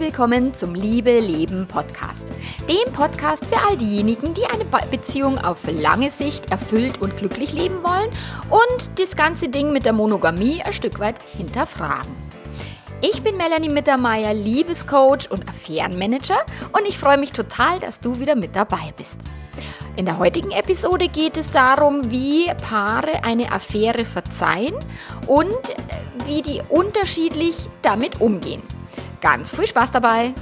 willkommen 0.00 0.54
zum 0.54 0.74
Liebe 0.74 1.20
Leben 1.20 1.68
Podcast. 1.68 2.26
Dem 2.66 2.90
Podcast 2.94 3.44
für 3.44 3.58
all 3.68 3.76
diejenigen, 3.76 4.32
die 4.32 4.46
eine 4.46 4.64
Beziehung 4.90 5.36
auf 5.38 5.70
lange 5.70 6.10
Sicht 6.10 6.50
erfüllt 6.50 7.02
und 7.02 7.18
glücklich 7.18 7.52
leben 7.52 7.84
wollen 7.84 8.08
und 8.48 8.98
das 8.98 9.14
ganze 9.14 9.50
Ding 9.50 9.74
mit 9.74 9.84
der 9.84 9.92
Monogamie 9.92 10.62
ein 10.62 10.72
Stück 10.72 11.00
weit 11.00 11.16
hinterfragen. 11.36 12.14
Ich 13.02 13.22
bin 13.22 13.36
Melanie 13.36 13.68
Mittermeier, 13.68 14.32
Liebescoach 14.32 15.30
und 15.30 15.46
Affärenmanager 15.46 16.46
und 16.72 16.88
ich 16.88 16.98
freue 16.98 17.18
mich 17.18 17.32
total, 17.32 17.78
dass 17.78 18.00
du 18.00 18.18
wieder 18.18 18.36
mit 18.36 18.56
dabei 18.56 18.94
bist. 18.96 19.18
In 19.96 20.06
der 20.06 20.18
heutigen 20.18 20.50
Episode 20.50 21.08
geht 21.08 21.36
es 21.36 21.50
darum, 21.50 22.10
wie 22.10 22.50
Paare 22.62 23.22
eine 23.22 23.52
Affäre 23.52 24.06
verzeihen 24.06 24.74
und 25.26 25.76
wie 26.24 26.40
die 26.40 26.62
unterschiedlich 26.70 27.68
damit 27.82 28.22
umgehen. 28.22 28.62
Ganz 29.20 29.54
viel 29.54 29.66
Spaß 29.66 29.92
dabei! 29.92 30.32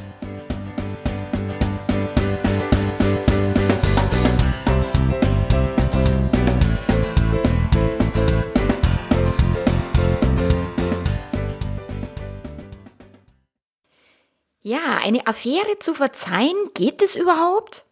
Ja, 14.62 14.98
eine 15.02 15.26
Affäre 15.26 15.78
zu 15.80 15.94
verzeihen, 15.94 16.54
geht 16.74 17.00
es 17.00 17.16
überhaupt? 17.16 17.84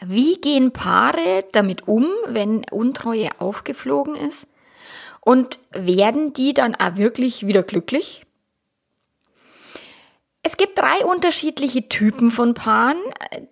Wie 0.00 0.36
gehen 0.36 0.70
Paare 0.72 1.44
damit 1.52 1.88
um, 1.88 2.06
wenn 2.26 2.62
Untreue 2.70 3.30
aufgeflogen 3.38 4.14
ist? 4.14 4.46
Und 5.20 5.58
werden 5.72 6.34
die 6.34 6.54
dann 6.54 6.74
auch 6.74 6.96
wirklich 6.96 7.46
wieder 7.46 7.62
glücklich? 7.62 8.27
Es 10.48 10.56
gibt 10.56 10.78
drei 10.78 11.04
unterschiedliche 11.04 11.90
Typen 11.90 12.30
von 12.30 12.54
Paaren, 12.54 12.96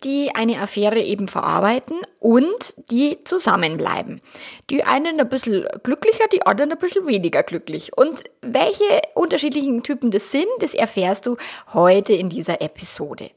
die 0.02 0.30
eine 0.34 0.62
Affäre 0.62 0.98
eben 0.98 1.28
verarbeiten 1.28 1.98
und 2.20 2.75
die 2.91 3.22
zusammenbleiben. 3.22 4.22
Die 4.70 4.83
einen 4.83 5.20
ein 5.20 5.28
bisschen 5.28 5.66
glücklicher, 5.83 6.25
die 6.33 6.47
anderen 6.47 6.72
ein 6.72 6.78
bisschen 6.78 7.06
weniger 7.06 7.42
glücklich. 7.42 7.94
Und 7.94 8.25
welche 8.41 9.03
unterschiedlichen 9.12 9.83
Typen 9.83 10.11
das 10.11 10.30
sind, 10.33 10.47
das 10.61 10.72
erfährst 10.72 11.27
du 11.27 11.36
heute 11.75 12.14
in 12.14 12.30
dieser 12.30 12.62
Episode. 12.62 13.31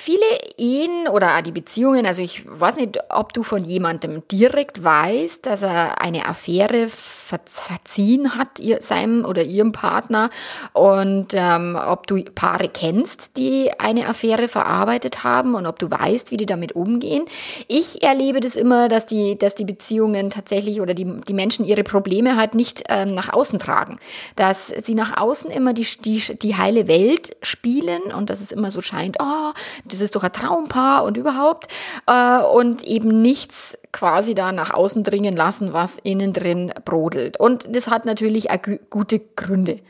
Viele 0.00 0.22
Ehen 0.56 1.08
oder 1.08 1.42
die 1.42 1.50
Beziehungen, 1.50 2.06
also 2.06 2.22
ich 2.22 2.44
weiß 2.46 2.76
nicht, 2.76 3.00
ob 3.10 3.32
du 3.32 3.42
von 3.42 3.64
jemandem 3.64 4.22
direkt 4.30 4.84
weißt, 4.84 5.44
dass 5.44 5.62
er 5.62 6.00
eine 6.00 6.26
Affäre 6.26 6.86
verziehen 6.88 8.36
hat, 8.38 8.60
ihr, 8.60 8.80
seinem 8.80 9.24
oder 9.24 9.42
ihrem 9.42 9.72
Partner 9.72 10.30
und 10.72 11.34
ähm, 11.34 11.76
ob 11.76 12.06
du 12.06 12.22
Paare 12.22 12.68
kennst, 12.68 13.36
die 13.36 13.72
eine 13.76 14.06
Affäre 14.06 14.46
verarbeitet 14.46 15.24
haben 15.24 15.56
und 15.56 15.66
ob 15.66 15.80
du 15.80 15.90
weißt, 15.90 16.30
wie 16.30 16.36
die 16.36 16.46
damit 16.46 16.76
umgehen. 16.76 17.24
Ich 17.66 18.00
erlebe 18.00 18.38
das 18.38 18.54
immer, 18.54 18.88
dass 18.88 19.04
die, 19.04 19.36
dass 19.36 19.56
die 19.56 19.64
Beziehungen 19.64 20.30
tatsächlich 20.30 20.80
oder 20.80 20.94
die, 20.94 21.22
die 21.26 21.34
Menschen 21.34 21.64
ihre 21.64 21.82
Probleme 21.82 22.36
halt 22.36 22.54
nicht 22.54 22.84
ähm, 22.88 23.08
nach 23.08 23.32
außen 23.32 23.58
tragen. 23.58 23.96
Dass 24.36 24.68
sie 24.68 24.94
nach 24.94 25.20
außen 25.20 25.50
immer 25.50 25.72
die, 25.72 25.86
die, 26.04 26.20
die 26.38 26.56
heile 26.56 26.86
Welt 26.86 27.36
spielen 27.42 28.12
und 28.16 28.30
dass 28.30 28.40
es 28.40 28.52
immer 28.52 28.70
so 28.70 28.80
scheint, 28.80 29.16
oh, 29.20 29.52
das 29.92 30.00
ist 30.00 30.14
doch 30.14 30.22
ein 30.22 30.32
Traumpaar 30.32 31.04
und 31.04 31.16
überhaupt 31.16 31.68
äh, 32.06 32.40
und 32.40 32.82
eben 32.84 33.22
nichts 33.22 33.78
quasi 33.92 34.34
da 34.34 34.52
nach 34.52 34.72
außen 34.72 35.02
dringen 35.04 35.36
lassen, 35.36 35.72
was 35.72 35.98
innen 35.98 36.32
drin 36.32 36.72
brodelt. 36.84 37.38
Und 37.38 37.74
das 37.74 37.88
hat 37.88 38.04
natürlich 38.04 38.48
gute 38.90 39.20
Gründe. 39.20 39.80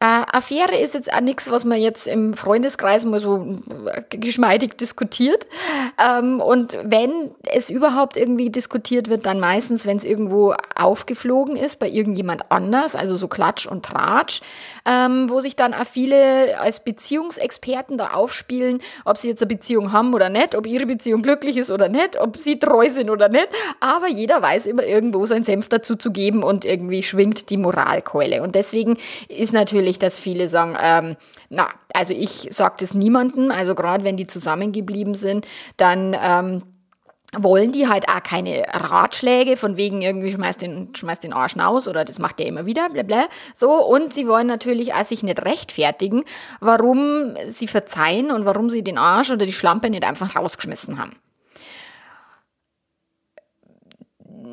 Äh, 0.00 0.22
Affäre 0.30 0.78
ist 0.78 0.94
jetzt 0.94 1.12
auch 1.12 1.20
nichts, 1.20 1.50
was 1.50 1.64
man 1.64 1.80
jetzt 1.80 2.06
im 2.06 2.34
Freundeskreis 2.34 3.04
mal 3.04 3.18
so 3.18 3.58
äh, 3.86 4.16
geschmeidig 4.16 4.78
diskutiert. 4.78 5.44
Ähm, 5.98 6.40
und 6.40 6.78
wenn 6.84 7.32
es 7.52 7.68
überhaupt 7.68 8.16
irgendwie 8.16 8.50
diskutiert 8.50 9.10
wird, 9.10 9.26
dann 9.26 9.40
meistens, 9.40 9.86
wenn 9.86 9.96
es 9.96 10.04
irgendwo 10.04 10.54
aufgeflogen 10.76 11.56
ist 11.56 11.80
bei 11.80 11.88
irgendjemand 11.88 12.52
anders, 12.52 12.94
also 12.94 13.16
so 13.16 13.26
Klatsch 13.26 13.66
und 13.66 13.84
Tratsch, 13.86 14.40
ähm, 14.86 15.30
wo 15.30 15.40
sich 15.40 15.56
dann 15.56 15.74
auch 15.74 15.86
viele 15.86 16.60
als 16.60 16.78
Beziehungsexperten 16.78 17.98
da 17.98 18.10
aufspielen, 18.12 18.78
ob 19.04 19.16
sie 19.16 19.30
jetzt 19.30 19.42
eine 19.42 19.48
Beziehung 19.48 19.90
haben 19.90 20.14
oder 20.14 20.28
nicht, 20.28 20.54
ob 20.54 20.68
ihre 20.68 20.86
Beziehung 20.86 21.22
glücklich 21.22 21.56
ist 21.56 21.72
oder 21.72 21.88
nicht, 21.88 22.20
ob 22.20 22.36
sie 22.36 22.60
treu 22.60 22.88
sind 22.88 23.10
oder 23.10 23.28
nicht. 23.28 23.48
Aber 23.80 24.06
jeder 24.06 24.40
weiß 24.42 24.66
immer 24.66 24.84
irgendwo 24.84 25.26
seinen 25.26 25.42
Senf 25.42 25.68
dazu 25.68 25.96
zu 25.96 26.12
geben 26.12 26.44
und 26.44 26.64
irgendwie 26.64 27.02
schwingt 27.02 27.50
die 27.50 27.56
Moralkeule. 27.56 28.42
Und 28.42 28.54
deswegen 28.54 28.96
ist 29.28 29.52
natürlich 29.52 29.87
natürlich, 29.88 29.98
dass 29.98 30.20
viele 30.20 30.48
sagen, 30.48 30.76
ähm, 30.80 31.16
na, 31.48 31.68
also 31.94 32.12
ich 32.12 32.48
sage 32.50 32.76
das 32.80 32.94
niemandem, 32.94 33.50
also 33.50 33.74
gerade 33.74 34.04
wenn 34.04 34.16
die 34.16 34.26
zusammengeblieben 34.26 35.14
sind, 35.14 35.46
dann 35.76 36.14
ähm, 36.20 36.62
wollen 37.36 37.72
die 37.72 37.88
halt 37.88 38.08
auch 38.08 38.22
keine 38.22 38.64
Ratschläge 38.68 39.56
von 39.56 39.76
wegen 39.76 40.00
irgendwie 40.02 40.32
schmeißt 40.32 40.62
den, 40.62 40.94
schmeißt 40.94 41.24
den 41.24 41.32
Arsch 41.32 41.56
raus 41.56 41.86
oder 41.88 42.04
das 42.04 42.18
macht 42.18 42.38
der 42.38 42.46
immer 42.46 42.66
wieder, 42.66 42.88
bla 42.90 43.02
bla. 43.02 43.28
So, 43.54 43.84
und 43.84 44.12
sie 44.12 44.26
wollen 44.26 44.46
natürlich 44.46 44.94
auch 44.94 45.04
sich 45.04 45.22
nicht 45.22 45.44
rechtfertigen, 45.44 46.24
warum 46.60 47.34
sie 47.46 47.68
verzeihen 47.68 48.30
und 48.30 48.44
warum 48.44 48.70
sie 48.70 48.82
den 48.82 48.98
Arsch 48.98 49.30
oder 49.30 49.46
die 49.46 49.52
Schlampe 49.52 49.90
nicht 49.90 50.04
einfach 50.04 50.36
rausgeschmissen 50.36 50.98
haben. 50.98 51.16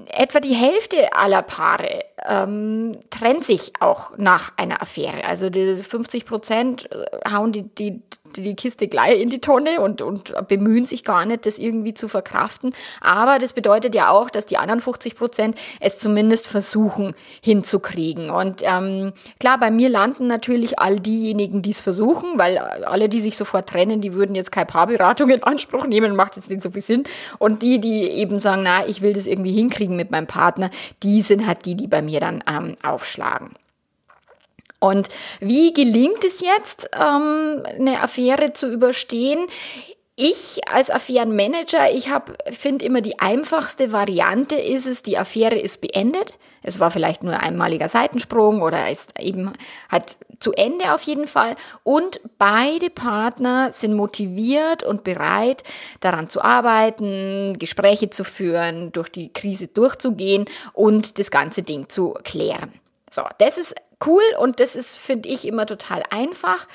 Etwa 0.08 0.40
die 0.40 0.54
Hälfte 0.54 1.14
aller 1.14 1.42
Paare 1.42 2.04
ähm, 2.28 3.00
trennt 3.10 3.46
sich 3.46 3.74
auch 3.80 4.18
nach 4.18 4.54
einer 4.58 4.82
Affäre. 4.82 5.26
Also 5.26 5.50
die 5.50 5.78
50 5.78 6.26
Prozent 6.26 6.92
äh, 6.92 7.06
hauen 7.32 7.52
die, 7.52 7.64
die, 7.64 8.02
die 8.42 8.56
Kiste 8.56 8.88
gleich 8.88 9.20
in 9.20 9.30
die 9.30 9.40
Tonne 9.40 9.82
und, 9.82 10.02
und 10.02 10.34
bemühen 10.48 10.86
sich 10.86 11.04
gar 11.04 11.26
nicht, 11.26 11.46
das 11.46 11.58
irgendwie 11.58 11.94
zu 11.94 12.08
verkraften. 12.08 12.74
Aber 13.02 13.40
das 13.40 13.54
bedeutet 13.54 13.96
ja 13.96 14.10
auch, 14.10 14.30
dass 14.30 14.46
die 14.46 14.58
anderen 14.58 14.82
50 14.82 15.16
Prozent 15.16 15.58
es 15.80 16.00
zumindest 16.00 16.48
versuchen 16.48 17.16
hinzukriegen. 17.42 18.30
Und 18.30 18.62
ähm, 18.64 19.14
klar, 19.40 19.60
bei 19.60 19.72
mir 19.72 19.90
landen 19.90 20.28
natürlich 20.28 20.80
all 20.80 21.00
diejenigen, 21.00 21.62
die 21.62 21.72
es 21.72 21.82
versuchen, 21.82 22.38
weil 22.38 22.58
alle, 22.58 23.10
die 23.10 23.20
sich 23.20 23.38
sofort 23.38 23.70
trennen, 23.70 24.02
die 24.02 24.14
würden 24.14 24.36
jetzt 24.36 24.52
keine 24.52 24.66
Paarberatung 24.66 25.30
in 25.30 25.44
Anspruch 25.44 25.86
nehmen, 25.86 26.16
macht 26.16 26.36
jetzt 26.36 26.50
nicht 26.50 26.62
so 26.62 26.72
viel 26.72 26.82
Sinn. 26.82 27.04
Und 27.40 27.62
die, 27.62 27.80
die 27.80 28.04
eben 28.04 28.40
sagen, 28.40 28.64
na, 28.64 28.88
ich 28.88 29.02
will 29.02 29.14
das 29.14 29.26
irgendwie 29.26 29.54
hinkriegen 29.54 29.96
mit 29.96 30.12
meinem 30.12 30.28
Partner, 30.28 30.70
die 31.04 31.22
sind 31.22 31.48
halt 31.48 31.66
die, 31.66 31.76
die 31.76 31.88
bei 31.88 32.02
mir 32.02 32.20
dann 32.20 32.44
ähm, 32.48 32.76
aufschlagen. 32.84 33.52
Und 34.86 35.10
wie 35.40 35.74
gelingt 35.74 36.24
es 36.24 36.42
jetzt, 36.42 36.90
ähm, 36.94 37.64
eine 37.66 38.02
Affäre 38.02 38.54
zu 38.54 38.72
überstehen? 38.72 39.48
Ich 40.18 40.62
als 40.72 40.90
Affärenmanager, 40.90 41.92
ich 41.92 42.10
finde 42.58 42.86
immer 42.86 43.02
die 43.02 43.20
einfachste 43.20 43.92
Variante 43.92 44.56
ist 44.56 44.86
es, 44.86 45.02
die 45.02 45.18
Affäre 45.18 45.60
ist 45.60 45.82
beendet. 45.82 46.36
Es 46.64 46.80
war 46.80 46.90
vielleicht 46.90 47.22
nur 47.22 47.34
ein 47.34 47.42
einmaliger 47.42 47.90
Seitensprung 47.90 48.62
oder 48.62 48.90
ist 48.90 49.20
eben 49.20 49.52
halt 49.92 50.18
zu 50.40 50.54
Ende 50.54 50.94
auf 50.94 51.02
jeden 51.02 51.28
Fall. 51.28 51.58
Und 51.84 52.22
beide 52.38 52.90
Partner 52.90 53.74
sind 53.74 53.94
motiviert 53.94 54.84
und 54.84 55.04
bereit, 55.04 55.64
daran 56.00 56.30
zu 56.30 56.42
arbeiten, 56.42 57.58
Gespräche 57.60 58.10
zu 58.10 58.24
führen, 58.24 58.94
durch 58.94 59.10
die 59.10 59.34
Krise 59.34 59.68
durchzugehen 59.68 60.46
und 60.72 61.20
das 61.20 61.30
ganze 61.30 61.62
Ding 61.62 61.90
zu 61.90 62.14
klären. 62.24 62.72
So, 63.12 63.24
das 63.38 63.58
ist 63.58 63.76
cool 64.06 64.24
und 64.40 64.60
das 64.60 64.76
ist, 64.76 64.98
finde 64.98 65.30
ich, 65.30 65.48
immer 65.48 65.66
total 65.66 66.04
einfach. 66.10 66.68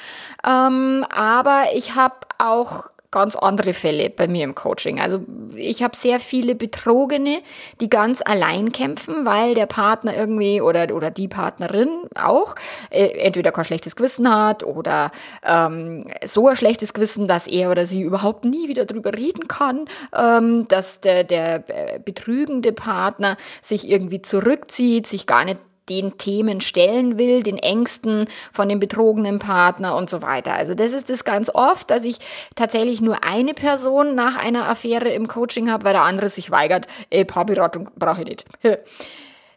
Ähm, 0.47 1.04
aber 1.10 1.64
ich 1.75 1.94
habe 1.94 2.16
auch 2.38 2.91
ganz 3.10 3.34
andere 3.34 3.75
Fälle 3.75 4.08
bei 4.08 4.28
mir 4.28 4.44
im 4.44 4.54
Coaching. 4.54 5.00
Also 5.00 5.25
ich 5.56 5.82
habe 5.82 5.96
sehr 5.96 6.20
viele 6.20 6.55
Betrogene, 6.55 7.43
die 7.81 7.90
ganz 7.90 8.22
allein 8.25 8.70
kämpfen, 8.70 9.26
weil 9.26 9.55
der 9.55 9.67
Partner 9.67 10.17
irgendwie 10.17 10.61
oder, 10.61 10.94
oder 10.94 11.11
die 11.11 11.26
Partnerin 11.26 11.88
auch 12.14 12.55
äh, 12.90 13.08
entweder 13.19 13.50
kein 13.50 13.64
schlechtes 13.64 13.96
Gewissen 13.96 14.32
hat 14.32 14.62
oder 14.62 15.11
ähm, 15.44 16.06
so 16.25 16.46
ein 16.46 16.56
schlechtes 16.56 16.94
Gewissen, 16.94 17.26
dass 17.26 17.49
er 17.49 17.73
oder 17.73 17.84
sie 17.84 18.02
überhaupt 18.02 18.44
nie 18.44 18.69
wieder 18.69 18.84
drüber 18.84 19.12
reden 19.12 19.49
kann, 19.49 19.87
ähm, 20.16 20.69
dass 20.69 21.00
der, 21.00 21.25
der 21.25 21.64
äh, 21.69 21.99
betrügende 21.99 22.73
Partner 22.73 23.37
sich 23.61 23.88
irgendwie 23.88 24.23
zurückzieht, 24.23 25.08
sich 25.08 25.26
gar 25.26 25.44
nicht 25.44 25.58
den 25.90 26.16
Themen 26.16 26.60
stellen 26.60 27.19
will, 27.19 27.42
den 27.42 27.58
Ängsten 27.58 28.26
von 28.52 28.69
dem 28.69 28.81
betrogenen 28.81 29.38
Partner 29.38 29.96
und 29.96 30.08
so 30.08 30.22
weiter. 30.22 30.54
Also 30.54 30.75
das 30.75 30.92
ist 30.92 31.10
das 31.10 31.25
ganz 31.25 31.50
oft, 31.52 31.90
dass 31.90 32.04
ich 32.04 32.16
tatsächlich 32.54 33.02
nur 33.02 33.25
eine 33.25 33.52
Person 33.52 34.14
nach 34.14 34.37
einer 34.37 34.69
Affäre 34.69 35.10
im 35.10 35.28
Coaching 35.28 35.70
habe, 35.70 35.84
weil 35.84 35.92
der 35.92 36.02
andere 36.02 36.28
sich 36.28 36.50
weigert, 36.50 36.87
ey, 37.10 37.25
Paarberatung 37.25 37.90
brauche 37.96 38.22
ich 38.22 38.28
nicht. 38.28 38.44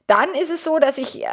Dann 0.07 0.33
ist 0.33 0.51
es 0.51 0.65
so, 0.65 0.79
dass 0.79 0.97
ich 0.97 1.23
äh, 1.23 1.27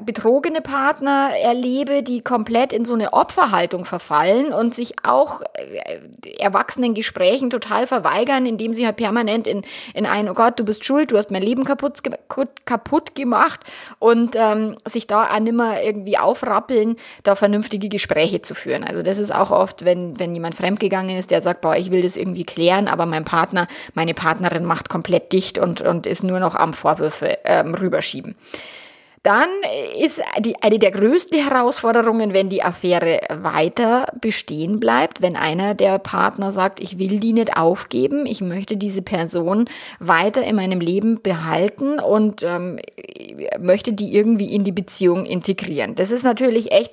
betrogene 0.00 0.60
Partner 0.60 1.30
erlebe, 1.42 2.04
die 2.04 2.20
komplett 2.20 2.72
in 2.72 2.84
so 2.84 2.94
eine 2.94 3.14
Opferhaltung 3.14 3.84
verfallen 3.84 4.52
und 4.52 4.76
sich 4.76 4.94
auch 5.02 5.40
äh, 5.54 6.38
erwachsenen 6.38 6.94
Gesprächen 6.94 7.50
total 7.50 7.88
verweigern, 7.88 8.46
indem 8.46 8.74
sie 8.74 8.86
halt 8.86 8.94
permanent 8.94 9.48
in, 9.48 9.62
in 9.92 10.06
ein, 10.06 10.28
oh 10.28 10.34
Gott, 10.34 10.60
du 10.60 10.64
bist 10.64 10.84
schuld, 10.84 11.10
du 11.10 11.16
hast 11.16 11.32
mein 11.32 11.42
Leben 11.42 11.64
kaputt, 11.64 11.98
kaputt 12.64 13.16
gemacht 13.16 13.62
und 13.98 14.36
ähm, 14.36 14.76
sich 14.86 15.08
da 15.08 15.24
auch 15.24 15.40
nimmer 15.40 15.82
irgendwie 15.82 16.16
aufrappeln, 16.16 16.94
da 17.24 17.34
vernünftige 17.34 17.88
Gespräche 17.88 18.40
zu 18.40 18.54
führen. 18.54 18.84
Also 18.84 19.02
das 19.02 19.18
ist 19.18 19.34
auch 19.34 19.50
oft, 19.50 19.84
wenn, 19.84 20.20
wenn 20.20 20.32
jemand 20.32 20.54
fremdgegangen 20.54 21.16
ist, 21.16 21.32
der 21.32 21.42
sagt, 21.42 21.60
boah, 21.60 21.74
ich 21.74 21.90
will 21.90 22.02
das 22.02 22.16
irgendwie 22.16 22.44
klären, 22.44 22.86
aber 22.86 23.04
mein 23.04 23.24
Partner, 23.24 23.66
meine 23.94 24.14
Partnerin 24.14 24.64
macht 24.64 24.88
komplett 24.88 25.32
dicht 25.32 25.58
und, 25.58 25.80
und 25.80 26.06
ist 26.06 26.22
nur 26.22 26.38
noch 26.38 26.54
am 26.54 26.72
Vorwürfe 26.72 27.38
ähm, 27.44 27.74
rüberschieben 27.74 28.11
verschieben. 28.12 28.34
Dann 29.22 29.48
ist 30.00 30.20
die, 30.40 30.60
eine 30.60 30.80
der 30.80 30.90
größten 30.90 31.38
Herausforderungen, 31.38 32.34
wenn 32.34 32.48
die 32.48 32.64
Affäre 32.64 33.20
weiter 33.30 34.06
bestehen 34.20 34.80
bleibt, 34.80 35.22
wenn 35.22 35.36
einer 35.36 35.76
der 35.76 36.00
Partner 36.00 36.50
sagt, 36.50 36.80
ich 36.80 36.98
will 36.98 37.20
die 37.20 37.32
nicht 37.32 37.56
aufgeben, 37.56 38.26
ich 38.26 38.40
möchte 38.40 38.76
diese 38.76 39.00
Person 39.00 39.66
weiter 40.00 40.42
in 40.42 40.56
meinem 40.56 40.80
Leben 40.80 41.22
behalten 41.22 42.00
und 42.00 42.42
ähm, 42.42 42.80
möchte 43.60 43.92
die 43.92 44.12
irgendwie 44.12 44.52
in 44.52 44.64
die 44.64 44.72
Beziehung 44.72 45.24
integrieren. 45.24 45.94
Das 45.94 46.10
ist 46.10 46.24
natürlich 46.24 46.72
echt 46.72 46.90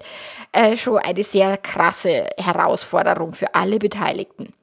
äh, 0.52 0.78
schon 0.78 1.00
eine 1.00 1.24
sehr 1.24 1.58
krasse 1.58 2.28
Herausforderung 2.38 3.34
für 3.34 3.56
alle 3.56 3.80
Beteiligten. 3.80 4.54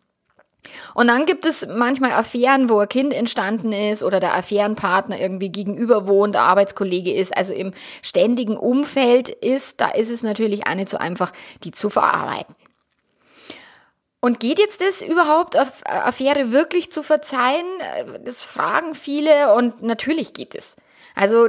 Und 0.94 1.08
dann 1.08 1.26
gibt 1.26 1.46
es 1.46 1.66
manchmal 1.66 2.12
Affären, 2.12 2.68
wo 2.68 2.78
ein 2.78 2.88
Kind 2.88 3.12
entstanden 3.12 3.72
ist 3.72 4.02
oder 4.02 4.20
der 4.20 4.34
Affärenpartner 4.34 5.20
irgendwie 5.20 5.50
gegenüber 5.50 6.06
wohnt, 6.06 6.36
Arbeitskollege 6.36 7.12
ist, 7.12 7.36
also 7.36 7.52
im 7.52 7.72
ständigen 8.02 8.56
Umfeld 8.56 9.28
ist, 9.28 9.80
da 9.80 9.88
ist 9.88 10.10
es 10.10 10.22
natürlich 10.22 10.66
auch 10.66 10.74
nicht 10.74 10.88
so 10.88 10.98
einfach, 10.98 11.32
die 11.64 11.70
zu 11.70 11.90
verarbeiten. 11.90 12.54
Und 14.20 14.40
geht 14.40 14.58
jetzt 14.58 14.80
das 14.80 15.02
überhaupt, 15.02 15.56
Affäre 15.84 16.50
wirklich 16.50 16.90
zu 16.90 17.02
verzeihen? 17.02 17.66
Das 18.24 18.42
fragen 18.42 18.94
viele 18.94 19.54
und 19.54 19.82
natürlich 19.82 20.32
geht 20.32 20.54
es. 20.54 20.74
Also 21.14 21.48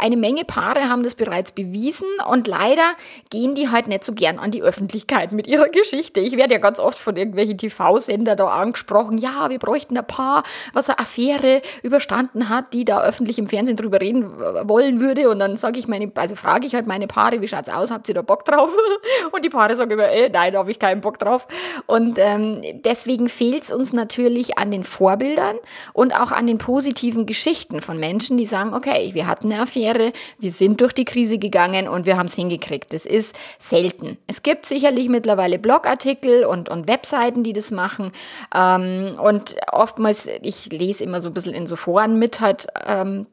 eine 0.00 0.16
Menge 0.16 0.44
Paare 0.44 0.88
haben 0.88 1.02
das 1.02 1.14
bereits 1.14 1.52
bewiesen 1.52 2.06
und 2.28 2.46
leider 2.46 2.82
gehen 3.30 3.54
die 3.54 3.68
halt 3.68 3.88
nicht 3.88 4.04
so 4.04 4.12
gern 4.12 4.38
an 4.38 4.50
die 4.50 4.62
Öffentlichkeit 4.62 5.32
mit 5.32 5.46
ihrer 5.46 5.68
Geschichte. 5.68 6.20
Ich 6.20 6.36
werde 6.36 6.54
ja 6.54 6.60
ganz 6.60 6.80
oft 6.80 6.98
von 6.98 7.16
irgendwelchen 7.16 7.58
TV-Sender 7.58 8.36
da 8.36 8.48
angesprochen, 8.48 9.18
ja, 9.18 9.50
wir 9.50 9.58
bräuchten 9.58 9.96
ein 9.96 10.06
Paar, 10.06 10.42
was 10.72 10.88
eine 10.88 10.98
Affäre 10.98 11.62
überstanden 11.82 12.48
hat, 12.48 12.72
die 12.72 12.84
da 12.84 13.02
öffentlich 13.02 13.38
im 13.38 13.46
Fernsehen 13.46 13.76
drüber 13.76 14.00
reden 14.00 14.30
wollen 14.68 15.00
würde 15.00 15.28
und 15.30 15.38
dann 15.38 15.56
sage 15.56 15.78
ich 15.78 15.88
meine, 15.88 16.10
also 16.14 16.34
frage 16.34 16.66
ich 16.66 16.74
halt 16.74 16.86
meine 16.86 17.06
Paare, 17.06 17.40
wie 17.40 17.48
schaut's 17.48 17.68
aus, 17.68 17.90
habt 17.90 18.08
ihr 18.08 18.14
da 18.14 18.22
Bock 18.22 18.44
drauf? 18.44 18.70
Und 19.32 19.44
die 19.44 19.48
Paare 19.50 19.74
sagen 19.74 19.90
immer, 19.90 20.08
ey, 20.08 20.26
äh, 20.26 20.28
nein, 20.28 20.52
da 20.52 20.60
habe 20.60 20.70
ich 20.70 20.78
keinen 20.78 21.00
Bock 21.00 21.18
drauf. 21.18 21.46
Und 21.86 22.18
ähm, 22.18 22.62
deswegen 22.84 23.28
fehlt 23.28 23.64
es 23.64 23.72
uns 23.72 23.92
natürlich 23.92 24.58
an 24.58 24.70
den 24.70 24.84
Vorbildern 24.84 25.56
und 25.92 26.14
auch 26.14 26.32
an 26.32 26.46
den 26.46 26.58
positiven 26.58 27.26
Geschichten 27.26 27.82
von 27.82 27.98
Menschen, 27.98 28.36
die 28.36 28.46
sagen, 28.46 28.74
okay, 28.74 29.10
wir 29.12 29.26
hatten 29.26 29.52
eine 29.52 29.62
Affäre, 29.62 29.89
wir 30.38 30.50
sind 30.50 30.80
durch 30.80 30.92
die 30.92 31.04
Krise 31.04 31.38
gegangen 31.38 31.88
und 31.88 32.06
wir 32.06 32.16
haben 32.16 32.26
es 32.26 32.34
hingekriegt. 32.34 32.92
Das 32.92 33.06
ist 33.06 33.34
selten. 33.58 34.18
Es 34.26 34.42
gibt 34.42 34.66
sicherlich 34.66 35.08
mittlerweile 35.08 35.58
Blogartikel 35.58 36.44
und, 36.44 36.68
und 36.68 36.88
Webseiten, 36.88 37.42
die 37.42 37.52
das 37.52 37.70
machen. 37.70 38.12
Ähm, 38.54 39.16
und 39.22 39.56
oftmals, 39.72 40.28
ich 40.42 40.66
lese 40.72 41.04
immer 41.04 41.20
so 41.20 41.28
ein 41.28 41.34
bisschen 41.34 41.54
in 41.54 41.66
so 41.66 41.76
Foren 41.76 42.18
mit, 42.18 42.40
halt, 42.40 42.66
ähm, 42.86 43.26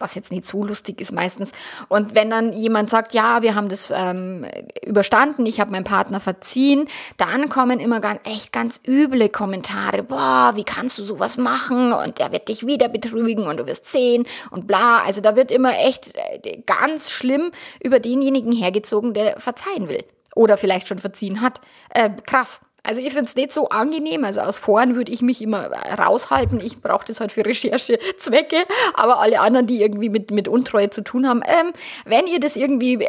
was 0.00 0.14
jetzt 0.14 0.32
nicht 0.32 0.46
so 0.46 0.64
lustig 0.64 1.00
ist 1.00 1.12
meistens. 1.12 1.52
Und 1.88 2.14
wenn 2.14 2.30
dann 2.30 2.52
jemand 2.52 2.90
sagt, 2.90 3.14
ja, 3.14 3.42
wir 3.42 3.54
haben 3.54 3.68
das 3.68 3.92
ähm, 3.94 4.46
überstanden, 4.84 5.46
ich 5.46 5.60
habe 5.60 5.70
meinen 5.70 5.84
Partner 5.84 6.20
verziehen, 6.20 6.88
dann 7.16 7.48
kommen 7.48 7.80
immer 7.80 8.00
ganz, 8.00 8.20
echt 8.24 8.52
ganz 8.52 8.80
üble 8.86 9.28
Kommentare. 9.28 10.02
Boah, 10.02 10.52
wie 10.54 10.64
kannst 10.64 10.98
du 10.98 11.04
sowas 11.04 11.38
machen? 11.38 11.92
Und 11.92 12.18
der 12.18 12.32
wird 12.32 12.48
dich 12.48 12.66
wieder 12.66 12.88
betrügen 12.88 13.46
und 13.46 13.58
du 13.58 13.66
wirst 13.66 13.86
sehen 13.86 14.26
und 14.50 14.66
bla. 14.66 15.02
Also 15.02 15.20
da 15.20 15.36
wird 15.36 15.50
immer 15.50 15.78
echt 15.78 16.12
äh, 16.14 16.62
ganz 16.66 17.10
schlimm 17.10 17.50
über 17.82 18.00
denjenigen 18.00 18.52
hergezogen, 18.52 19.14
der 19.14 19.40
verzeihen 19.40 19.88
will. 19.88 20.04
Oder 20.34 20.56
vielleicht 20.56 20.88
schon 20.88 20.98
verziehen 20.98 21.40
hat. 21.40 21.60
Äh, 21.90 22.10
krass. 22.24 22.60
Also 22.82 23.00
ich 23.00 23.12
finde 23.12 23.26
es 23.26 23.36
nicht 23.36 23.52
so 23.52 23.68
angenehm. 23.68 24.24
Also 24.24 24.40
aus 24.40 24.58
Foren 24.58 24.94
würde 24.94 25.12
ich 25.12 25.22
mich 25.22 25.42
immer 25.42 25.70
raushalten. 25.70 26.60
Ich 26.60 26.80
brauche 26.80 27.06
das 27.06 27.20
halt 27.20 27.32
für 27.32 27.44
Recherchezwecke. 27.44 28.64
Aber 28.94 29.20
alle 29.20 29.40
anderen, 29.40 29.66
die 29.66 29.80
irgendwie 29.80 30.08
mit, 30.08 30.30
mit 30.30 30.48
Untreue 30.48 30.90
zu 30.90 31.02
tun 31.02 31.28
haben, 31.28 31.42
ähm, 31.46 31.72
wenn 32.04 32.26
ihr 32.26 32.40
das 32.40 32.56
irgendwie 32.56 33.06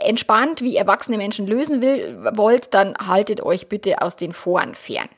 entspannt 0.00 0.62
wie 0.62 0.76
erwachsene 0.76 1.18
Menschen 1.18 1.46
lösen 1.46 1.82
will, 1.82 2.30
wollt, 2.34 2.74
dann 2.74 2.96
haltet 2.98 3.42
euch 3.42 3.68
bitte 3.68 4.02
aus 4.02 4.16
den 4.16 4.32
Foren 4.32 4.74
fern. 4.74 5.08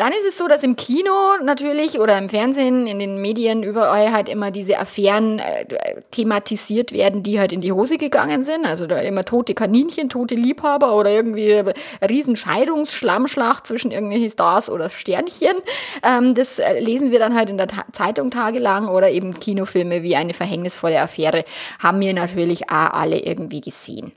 Dann 0.00 0.12
ist 0.12 0.26
es 0.26 0.38
so, 0.38 0.48
dass 0.48 0.64
im 0.64 0.76
Kino 0.76 1.12
natürlich 1.44 2.00
oder 2.00 2.16
im 2.16 2.30
Fernsehen, 2.30 2.86
in 2.86 2.98
den 2.98 3.20
Medien 3.20 3.62
überall 3.62 4.12
halt 4.12 4.30
immer 4.30 4.50
diese 4.50 4.78
Affären 4.78 5.40
äh, 5.40 5.66
thematisiert 6.10 6.92
werden, 6.92 7.22
die 7.22 7.38
halt 7.38 7.52
in 7.52 7.60
die 7.60 7.72
Hose 7.72 7.98
gegangen 7.98 8.42
sind. 8.42 8.64
Also 8.64 8.86
da 8.86 8.96
immer 8.96 9.26
tote 9.26 9.52
Kaninchen, 9.52 10.08
tote 10.08 10.36
Liebhaber 10.36 10.96
oder 10.96 11.10
irgendwie 11.10 11.62
Riesenscheidungsschlammschlacht 12.00 13.66
zwischen 13.66 13.90
irgendwelchen 13.90 14.30
Stars 14.30 14.70
oder 14.70 14.88
Sternchen. 14.88 15.58
Ähm, 16.02 16.34
das 16.34 16.58
äh, 16.58 16.80
lesen 16.80 17.10
wir 17.10 17.18
dann 17.18 17.34
halt 17.34 17.50
in 17.50 17.58
der 17.58 17.68
Ta 17.68 17.84
Zeitung 17.92 18.30
tagelang 18.30 18.88
oder 18.88 19.10
eben 19.10 19.38
Kinofilme 19.38 20.02
wie 20.02 20.16
eine 20.16 20.32
verhängnisvolle 20.32 20.98
Affäre 20.98 21.44
haben 21.78 22.00
wir 22.00 22.14
natürlich 22.14 22.70
auch 22.70 22.94
alle 22.94 23.18
irgendwie 23.18 23.60
gesehen. 23.60 24.12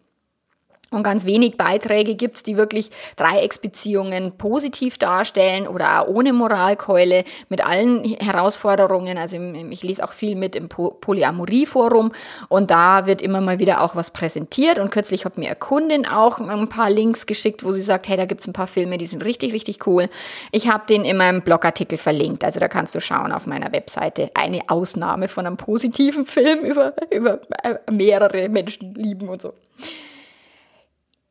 Und 0.93 1.03
ganz 1.03 1.25
wenig 1.25 1.57
Beiträge 1.57 2.15
gibt's, 2.15 2.43
die 2.43 2.55
wirklich 2.55 2.91
Dreiecksbeziehungen 3.15 4.37
positiv 4.37 4.97
darstellen 4.97 5.67
oder 5.67 6.01
auch 6.01 6.07
ohne 6.07 6.33
Moralkeule 6.33 7.23
mit 7.49 7.65
allen 7.65 8.03
Herausforderungen. 8.03 9.17
Also 9.17 9.37
ich 9.37 9.83
lese 9.83 10.03
auch 10.03 10.13
viel 10.13 10.35
mit 10.35 10.55
im 10.55 10.69
Polyamorie-Forum 10.69 12.11
und 12.47 12.69
da 12.69 13.07
wird 13.07 13.21
immer 13.21 13.41
mal 13.41 13.59
wieder 13.59 13.81
auch 13.81 13.95
was 13.95 14.11
präsentiert. 14.11 14.77
Und 14.77 14.91
kürzlich 14.91 15.25
hat 15.25 15.37
mir 15.37 15.47
eine 15.47 15.55
Kundin 15.55 16.05
auch 16.05 16.39
ein 16.39 16.69
paar 16.69 16.89
Links 16.89 17.25
geschickt, 17.25 17.63
wo 17.63 17.71
sie 17.71 17.81
sagt, 17.81 18.07
hey, 18.07 18.17
da 18.17 18.25
gibt's 18.25 18.47
ein 18.47 18.53
paar 18.53 18.67
Filme, 18.67 18.97
die 18.97 19.07
sind 19.07 19.23
richtig, 19.25 19.53
richtig 19.53 19.87
cool. 19.87 20.09
Ich 20.51 20.69
habe 20.69 20.85
den 20.87 21.05
in 21.05 21.17
meinem 21.17 21.41
Blogartikel 21.41 21.97
verlinkt. 21.97 22.43
Also 22.43 22.59
da 22.59 22.67
kannst 22.67 22.93
du 22.93 23.01
schauen 23.01 23.31
auf 23.31 23.47
meiner 23.47 23.71
Webseite. 23.71 24.29
Eine 24.35 24.61
Ausnahme 24.67 25.27
von 25.27 25.47
einem 25.47 25.57
positiven 25.57 26.25
Film 26.25 26.59
über, 26.63 26.93
über 27.09 27.39
äh, 27.63 27.77
mehrere 27.91 28.47
Menschen 28.49 28.93
lieben 28.93 29.29
und 29.29 29.41
so. 29.41 29.53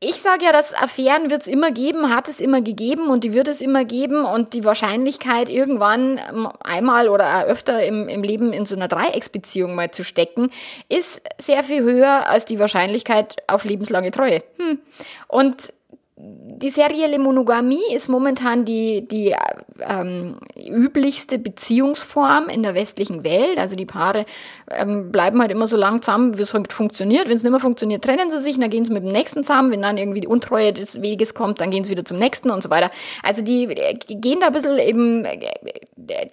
Ich 0.05 0.17
sage 0.17 0.47
ja, 0.47 0.51
dass 0.51 0.75
Affären 0.75 1.31
wird 1.31 1.43
es 1.43 1.47
immer 1.47 1.71
geben, 1.71 2.13
hat 2.13 2.27
es 2.27 2.41
immer 2.41 2.61
gegeben 2.61 3.07
und 3.07 3.23
die 3.23 3.35
wird 3.35 3.47
es 3.47 3.61
immer 3.61 3.85
geben 3.85 4.25
und 4.25 4.53
die 4.53 4.65
Wahrscheinlichkeit 4.65 5.49
irgendwann 5.49 6.19
ähm, 6.19 6.49
einmal 6.65 7.09
oder 7.09 7.45
öfter 7.45 7.85
im, 7.85 8.09
im 8.09 8.25
Leben 8.25 8.53
in 8.53 8.67
so 8.67 8.75
einer 8.75 8.89
Dreiecksbeziehung 8.89 9.77
mal 9.77 9.93
zu 9.93 10.03
stecken, 10.03 10.51
ist 10.89 11.21
sehr 11.39 11.63
viel 11.63 11.85
höher 11.85 12.27
als 12.27 12.47
die 12.47 12.59
Wahrscheinlichkeit 12.59 13.37
auf 13.47 13.63
lebenslange 13.63 14.11
Treue. 14.11 14.43
Hm. 14.59 14.81
Und 15.29 15.73
die 16.15 16.71
serielle 16.71 17.19
Monogamie 17.19 17.95
ist 17.95 18.09
momentan 18.09 18.67
die, 18.67 19.09
die 19.09 19.35
ähm, 19.81 20.37
üblichste 20.57 21.39
Beziehungsform 21.39 22.49
in 22.49 22.63
der 22.63 22.75
westlichen 22.75 23.25
Welt. 23.25 23.59
Also 23.59 23.77
die 23.77 23.87
Paare 23.87 24.27
ähm, 24.71 25.11
bleiben 25.11 25.41
halt 25.41 25.51
immer 25.51 25.67
so 25.67 25.79
lang 25.79 26.03
zusammen, 26.03 26.37
wie 26.37 26.43
es 26.43 26.53
halt 26.53 26.71
funktioniert. 26.73 27.29
Wenn 27.29 27.37
es 27.37 27.43
nicht 27.43 27.51
mehr 27.51 27.61
funktioniert, 27.61 28.05
trennen 28.05 28.31
sie 28.31 28.39
sich, 28.41 28.61
dann 28.61 28.69
gehen 28.69 28.85
sie 28.85 28.93
mit 28.93 29.03
dem 29.05 29.11
nächsten 29.11 29.43
zusammen. 29.43 29.73
Wenn 29.73 29.81
dann 29.81 29.97
irgendwie 29.97 30.21
die 30.21 30.27
Untreue 30.27 30.75
des 30.75 31.01
Weges 31.01 31.33
kommt, 31.33 31.63
dann 31.63 31.71
gehen 31.71 31.83
sie 31.83 31.91
wieder 31.91 32.05
zum 32.05 32.19
nächsten 32.19 32.51
und 32.51 32.63
so 32.63 32.69
weiter. 32.69 32.91
Also 33.23 33.43
die 33.43 33.67
gehen 33.67 34.39
da 34.41 34.49
ein 34.49 34.53
bisschen 34.53 34.79
eben 34.79 35.27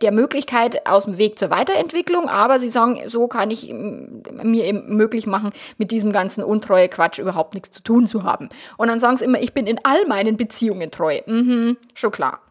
der 0.01 0.11
Möglichkeit 0.11 0.85
aus 0.87 1.05
dem 1.05 1.17
Weg 1.17 1.39
zur 1.39 1.51
Weiterentwicklung, 1.51 2.27
aber 2.27 2.59
sie 2.59 2.69
sagen, 2.69 2.99
so 3.07 3.27
kann 3.27 3.49
ich 3.49 3.71
mir 3.71 4.65
eben 4.65 4.95
möglich 4.95 5.25
machen, 5.25 5.51
mit 5.77 5.91
diesem 5.91 6.11
ganzen 6.11 6.43
Untreue-Quatsch 6.43 7.19
überhaupt 7.19 7.53
nichts 7.53 7.71
zu 7.71 7.81
tun 7.81 8.07
zu 8.07 8.23
haben. 8.23 8.49
Und 8.77 8.89
dann 8.89 8.99
sagen 8.99 9.17
sie 9.17 9.25
immer, 9.25 9.39
ich 9.39 9.53
bin 9.53 9.68
in 9.69 9.79
all 9.83 10.05
meinen 10.07 10.35
Beziehungen 10.35 10.89
treu. 10.89 11.21
Mhm, 11.27 11.77
schon 11.93 12.11
klar. 12.11 12.41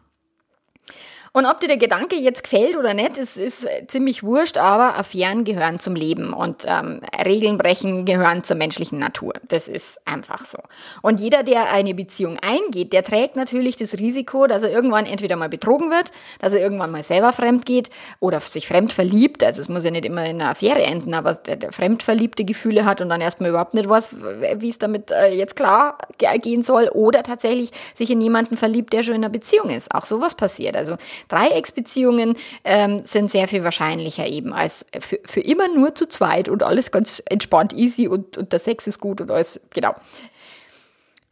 Und 1.31 1.45
ob 1.45 1.59
dir 1.59 1.67
der 1.67 1.77
Gedanke 1.77 2.15
jetzt 2.15 2.43
gefällt 2.43 2.75
oder 2.75 2.93
nicht, 2.93 3.17
ist, 3.17 3.37
ist 3.37 3.67
ziemlich 3.87 4.23
wurscht, 4.23 4.57
aber 4.57 4.97
Affären 4.97 5.43
gehören 5.43 5.79
zum 5.79 5.95
Leben 5.95 6.33
und 6.33 6.65
ähm, 6.65 7.01
Regeln 7.25 7.57
brechen 7.57 8.05
gehören 8.05 8.43
zur 8.43 8.57
menschlichen 8.57 8.99
Natur. 8.99 9.33
Das 9.47 9.67
ist 9.67 9.99
einfach 10.05 10.45
so. 10.45 10.57
Und 11.01 11.19
jeder, 11.19 11.43
der 11.43 11.71
eine 11.71 11.93
Beziehung 11.93 12.37
eingeht, 12.39 12.93
der 12.93 13.03
trägt 13.03 13.35
natürlich 13.35 13.75
das 13.75 13.93
Risiko, 13.99 14.47
dass 14.47 14.63
er 14.63 14.71
irgendwann 14.71 15.05
entweder 15.05 15.35
mal 15.35 15.49
betrogen 15.49 15.91
wird, 15.91 16.11
dass 16.39 16.53
er 16.53 16.61
irgendwann 16.61 16.91
mal 16.91 17.03
selber 17.03 17.31
fremd 17.33 17.65
geht 17.65 17.89
oder 18.19 18.39
sich 18.41 18.67
fremd 18.67 18.93
verliebt. 18.93 19.43
Also 19.43 19.61
es 19.61 19.69
muss 19.69 19.83
ja 19.83 19.91
nicht 19.91 20.05
immer 20.05 20.25
in 20.25 20.41
einer 20.41 20.51
Affäre 20.51 20.81
enden, 20.81 21.13
aber 21.13 21.33
der, 21.35 21.57
der 21.57 21.71
fremdverliebte 21.71 22.43
Gefühle 22.43 22.85
hat 22.85 23.01
und 23.01 23.09
dann 23.09 23.21
erstmal 23.21 23.49
überhaupt 23.49 23.75
nicht 23.75 23.87
weiß, 23.87 24.15
wie 24.57 24.69
es 24.69 24.79
damit 24.79 25.11
äh, 25.11 25.33
jetzt 25.33 25.55
klar 25.55 25.97
gehen 26.41 26.63
soll 26.63 26.89
oder 26.89 27.23
tatsächlich 27.23 27.71
sich 27.93 28.09
in 28.09 28.21
jemanden 28.21 28.57
verliebt, 28.57 28.93
der 28.93 29.03
schon 29.03 29.15
in 29.15 29.23
einer 29.23 29.31
Beziehung 29.31 29.69
ist. 29.69 29.93
Auch 29.93 30.05
sowas 30.05 30.35
passiert. 30.35 30.75
Also 30.75 30.95
Dreiecksbeziehungen 31.27 32.35
ähm, 32.63 33.01
sind 33.03 33.29
sehr 33.29 33.47
viel 33.47 33.63
wahrscheinlicher 33.63 34.27
eben 34.27 34.53
als 34.53 34.85
für, 34.99 35.19
für 35.25 35.41
immer 35.41 35.67
nur 35.67 35.95
zu 35.95 36.07
zweit 36.07 36.49
und 36.49 36.63
alles 36.63 36.91
ganz 36.91 37.21
entspannt, 37.25 37.73
easy 37.73 38.07
und, 38.07 38.37
und 38.37 38.51
der 38.53 38.59
Sex 38.59 38.87
ist 38.87 38.99
gut 38.99 39.21
und 39.21 39.31
alles, 39.31 39.59
genau. 39.73 39.95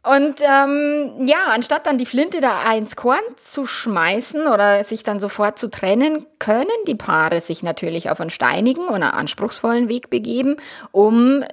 Und 0.04 0.36
ähm, 0.40 1.26
ja, 1.26 1.48
anstatt 1.50 1.86
dann 1.86 1.98
die 1.98 2.06
Flinte 2.06 2.40
da 2.40 2.72
ins 2.72 2.96
Korn 2.96 3.20
zu 3.44 3.66
schmeißen 3.66 4.46
oder 4.46 4.82
sich 4.82 5.02
dann 5.02 5.20
sofort 5.20 5.58
zu 5.58 5.68
trennen, 5.68 6.24
können 6.38 6.68
die 6.86 6.94
Paare 6.94 7.40
sich 7.40 7.62
natürlich 7.62 8.08
auf 8.08 8.20
einen 8.20 8.30
steinigen 8.30 8.86
oder 8.88 9.12
anspruchsvollen 9.14 9.88
Weg 9.88 10.08
begeben, 10.08 10.56
um 10.92 11.44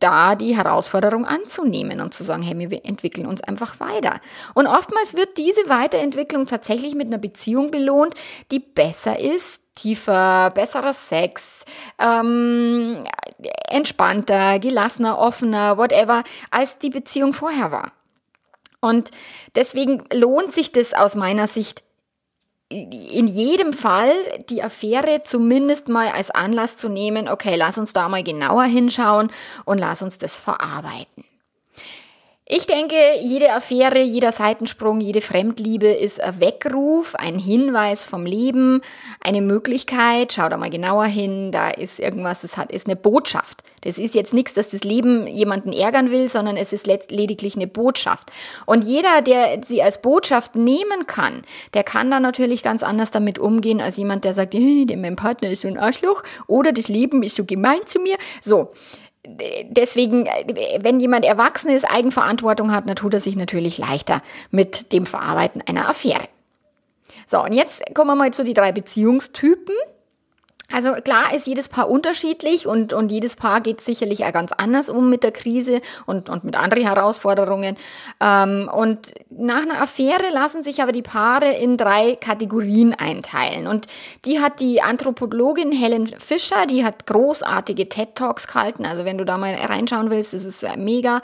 da 0.00 0.34
die 0.34 0.56
Herausforderung 0.56 1.24
anzunehmen 1.24 2.00
und 2.00 2.12
zu 2.12 2.24
sagen, 2.24 2.42
hey, 2.42 2.58
wir 2.70 2.84
entwickeln 2.84 3.26
uns 3.26 3.42
einfach 3.42 3.78
weiter. 3.80 4.20
Und 4.54 4.66
oftmals 4.66 5.14
wird 5.14 5.36
diese 5.36 5.68
Weiterentwicklung 5.68 6.46
tatsächlich 6.46 6.94
mit 6.94 7.06
einer 7.06 7.18
Beziehung 7.18 7.70
belohnt, 7.70 8.14
die 8.50 8.58
besser 8.58 9.18
ist, 9.18 9.62
tiefer, 9.74 10.50
besserer 10.50 10.92
Sex, 10.92 11.64
ähm, 11.98 13.04
entspannter, 13.68 14.58
gelassener, 14.58 15.18
offener, 15.18 15.78
whatever, 15.78 16.24
als 16.50 16.78
die 16.78 16.90
Beziehung 16.90 17.32
vorher 17.32 17.70
war. 17.70 17.92
Und 18.80 19.10
deswegen 19.54 20.04
lohnt 20.12 20.52
sich 20.52 20.72
das 20.72 20.94
aus 20.94 21.14
meiner 21.14 21.46
Sicht 21.46 21.82
in 22.70 23.26
jedem 23.26 23.72
Fall 23.72 24.12
die 24.48 24.62
Affäre 24.62 25.22
zumindest 25.24 25.88
mal 25.88 26.08
als 26.08 26.30
Anlass 26.30 26.76
zu 26.76 26.88
nehmen, 26.88 27.28
okay, 27.28 27.56
lass 27.56 27.78
uns 27.78 27.92
da 27.92 28.08
mal 28.08 28.22
genauer 28.22 28.64
hinschauen 28.64 29.30
und 29.64 29.78
lass 29.78 30.02
uns 30.02 30.18
das 30.18 30.38
verarbeiten. 30.38 31.24
Ich 32.52 32.66
denke, 32.66 32.96
jede 33.20 33.52
Affäre, 33.52 34.00
jeder 34.00 34.32
Seitensprung, 34.32 35.00
jede 35.00 35.20
Fremdliebe 35.20 35.86
ist 35.86 36.20
ein 36.20 36.40
Weckruf, 36.40 37.14
ein 37.14 37.38
Hinweis 37.38 38.04
vom 38.04 38.26
Leben, 38.26 38.80
eine 39.20 39.40
Möglichkeit. 39.40 40.32
Schau 40.32 40.48
da 40.48 40.56
mal 40.56 40.68
genauer 40.68 41.04
hin, 41.04 41.52
da 41.52 41.70
ist 41.70 42.00
irgendwas, 42.00 42.40
das 42.40 42.56
hat, 42.56 42.72
ist 42.72 42.88
eine 42.88 42.96
Botschaft. 42.96 43.62
Das 43.82 43.98
ist 43.98 44.16
jetzt 44.16 44.34
nichts, 44.34 44.54
dass 44.54 44.70
das 44.70 44.82
Leben 44.82 45.28
jemanden 45.28 45.72
ärgern 45.72 46.10
will, 46.10 46.28
sondern 46.28 46.56
es 46.56 46.72
ist 46.72 46.88
lediglich 46.88 47.54
eine 47.54 47.68
Botschaft. 47.68 48.32
Und 48.66 48.82
jeder, 48.82 49.22
der 49.22 49.60
sie 49.64 49.80
als 49.80 50.02
Botschaft 50.02 50.56
nehmen 50.56 51.06
kann, 51.06 51.42
der 51.72 51.84
kann 51.84 52.10
da 52.10 52.18
natürlich 52.18 52.64
ganz 52.64 52.82
anders 52.82 53.12
damit 53.12 53.38
umgehen, 53.38 53.80
als 53.80 53.96
jemand, 53.96 54.24
der 54.24 54.34
sagt, 54.34 54.54
hey, 54.54 54.86
mein 54.96 55.14
Partner 55.14 55.50
ist 55.50 55.60
so 55.60 55.68
ein 55.68 55.78
Arschloch 55.78 56.24
oder 56.48 56.72
das 56.72 56.88
Leben 56.88 57.22
ist 57.22 57.36
so 57.36 57.44
gemein 57.44 57.86
zu 57.86 58.00
mir. 58.00 58.16
So 58.42 58.72
deswegen, 59.24 60.26
wenn 60.80 61.00
jemand 61.00 61.24
erwachsen 61.24 61.70
ist, 61.70 61.84
Eigenverantwortung 61.84 62.72
hat, 62.72 62.88
dann 62.88 62.96
tut 62.96 63.14
er 63.14 63.20
sich 63.20 63.36
natürlich 63.36 63.78
leichter 63.78 64.22
mit 64.50 64.92
dem 64.92 65.06
Verarbeiten 65.06 65.62
einer 65.66 65.88
Affäre. 65.88 66.28
So, 67.26 67.42
und 67.42 67.52
jetzt 67.52 67.82
kommen 67.94 68.10
wir 68.10 68.16
mal 68.16 68.32
zu 68.32 68.44
die 68.44 68.54
drei 68.54 68.72
Beziehungstypen. 68.72 69.74
Also 70.72 70.92
klar 70.94 71.34
ist 71.34 71.46
jedes 71.46 71.68
Paar 71.68 71.90
unterschiedlich 71.90 72.66
und, 72.66 72.92
und 72.92 73.10
jedes 73.10 73.36
Paar 73.36 73.60
geht 73.60 73.80
sicherlich 73.80 74.24
auch 74.24 74.32
ganz 74.32 74.52
anders 74.52 74.88
um 74.88 75.10
mit 75.10 75.22
der 75.22 75.32
Krise 75.32 75.80
und, 76.06 76.28
und 76.28 76.44
mit 76.44 76.56
anderen 76.56 76.84
Herausforderungen. 76.84 77.76
Ähm, 78.20 78.70
und 78.72 79.12
nach 79.30 79.62
einer 79.62 79.82
Affäre 79.82 80.30
lassen 80.32 80.62
sich 80.62 80.82
aber 80.82 80.92
die 80.92 81.02
Paare 81.02 81.52
in 81.52 81.76
drei 81.76 82.16
Kategorien 82.16 82.94
einteilen. 82.94 83.66
Und 83.66 83.86
die 84.24 84.40
hat 84.40 84.60
die 84.60 84.82
Anthropologin 84.82 85.72
Helen 85.72 86.06
Fischer, 86.18 86.66
die 86.66 86.84
hat 86.84 87.06
großartige 87.06 87.88
TED-Talks 87.88 88.46
gehalten. 88.46 88.86
Also 88.86 89.04
wenn 89.04 89.18
du 89.18 89.24
da 89.24 89.38
mal 89.38 89.54
reinschauen 89.54 90.10
willst, 90.10 90.32
das 90.34 90.44
ist 90.44 90.64
mega, 90.76 91.20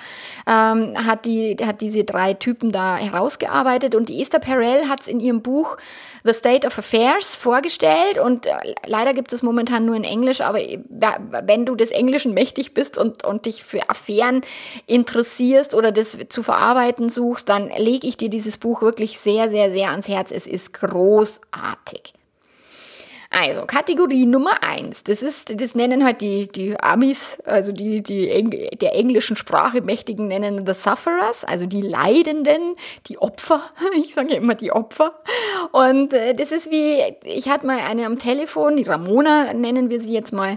ähm, 0.47 0.95
hat, 1.07 1.25
die, 1.25 1.57
hat 1.65 1.81
diese 1.81 2.05
drei 2.05 2.35
Typen 2.35 2.73
da 2.73 2.97
herausgearbeitet. 2.97 3.95
Und 3.95 4.09
die 4.09 4.21
Esther 4.21 4.41
Perel 4.41 4.89
hat 4.89 5.03
es 5.03 5.09
in 5.09 5.21
ihrem 5.21 5.43
Buch 5.43 5.77
The 6.25 6.33
State 6.33 6.67
of 6.67 6.79
Affairs 6.79 7.37
vorgestellt. 7.37 8.19
Und 8.19 8.47
äh, 8.47 8.53
leider 8.87 9.15
gibt 9.15 9.33
es 9.33 9.36
es 9.37 9.43
momentan 9.43 9.87
nur 9.87 9.95
in 9.95 10.05
Englisch, 10.05 10.41
aber 10.41 10.59
wenn 10.59 11.65
du 11.65 11.77
des 11.77 11.91
Englischen 11.91 12.35
mächtig 12.35 12.75
bist 12.75 12.99
und, 12.99 13.25
und 13.25 13.47
dich 13.47 13.65
für 13.65 13.89
Affären 13.89 14.43
interessierst 14.87 15.75
oder 15.75 15.93
das 15.93 16.19
zu 16.29 16.43
verarbeiten 16.43 17.09
suchst, 17.09 17.49
dann 17.49 17.71
lege 17.77 18.07
ich 18.07 18.17
dir 18.17 18.29
dieses 18.29 18.57
Buch 18.59 18.83
wirklich 18.83 19.19
sehr, 19.21 19.49
sehr, 19.49 19.71
sehr 19.71 19.91
ans 19.91 20.09
Herz. 20.09 20.31
Es 20.31 20.47
ist 20.47 20.73
großartig. 20.73 22.13
Also, 23.39 23.67
Kategorie 23.67 24.25
Nummer 24.25 24.63
eins, 24.63 25.05
das 25.05 25.21
ist, 25.23 25.61
das 25.61 25.75
nennen 25.75 26.05
halt 26.07 26.23
die, 26.23 26.49
die 26.49 26.81
Amis, 26.81 27.37
also 27.45 27.71
die, 27.71 28.03
die 28.03 28.31
Eng 28.31 28.49
der 28.81 28.95
englischen 28.95 29.37
Sprache 29.37 29.83
Mächtigen 29.83 30.29
nennen 30.29 30.65
the 30.67 30.73
Sufferers, 30.73 31.45
also 31.45 31.67
die 31.67 31.83
Leidenden, 31.83 32.77
die 33.09 33.19
Opfer. 33.19 33.61
Ich 33.99 34.15
sage 34.15 34.35
immer 34.35 34.55
die 34.55 34.73
Opfer. 34.73 35.21
Und 35.73 36.15
äh, 36.15 36.33
das 36.33 36.51
ist 36.51 36.71
wie, 36.71 37.03
ich 37.25 37.51
hatte 37.51 37.67
mal 37.67 37.81
eine 37.81 38.07
am 38.07 38.19
Telefon, 38.19 38.77
die 38.77 38.85
Ramona 38.85 39.53
nennen 39.53 39.91
wir 39.91 40.01
sie 40.01 40.15
jetzt 40.15 40.33
mal. 40.33 40.57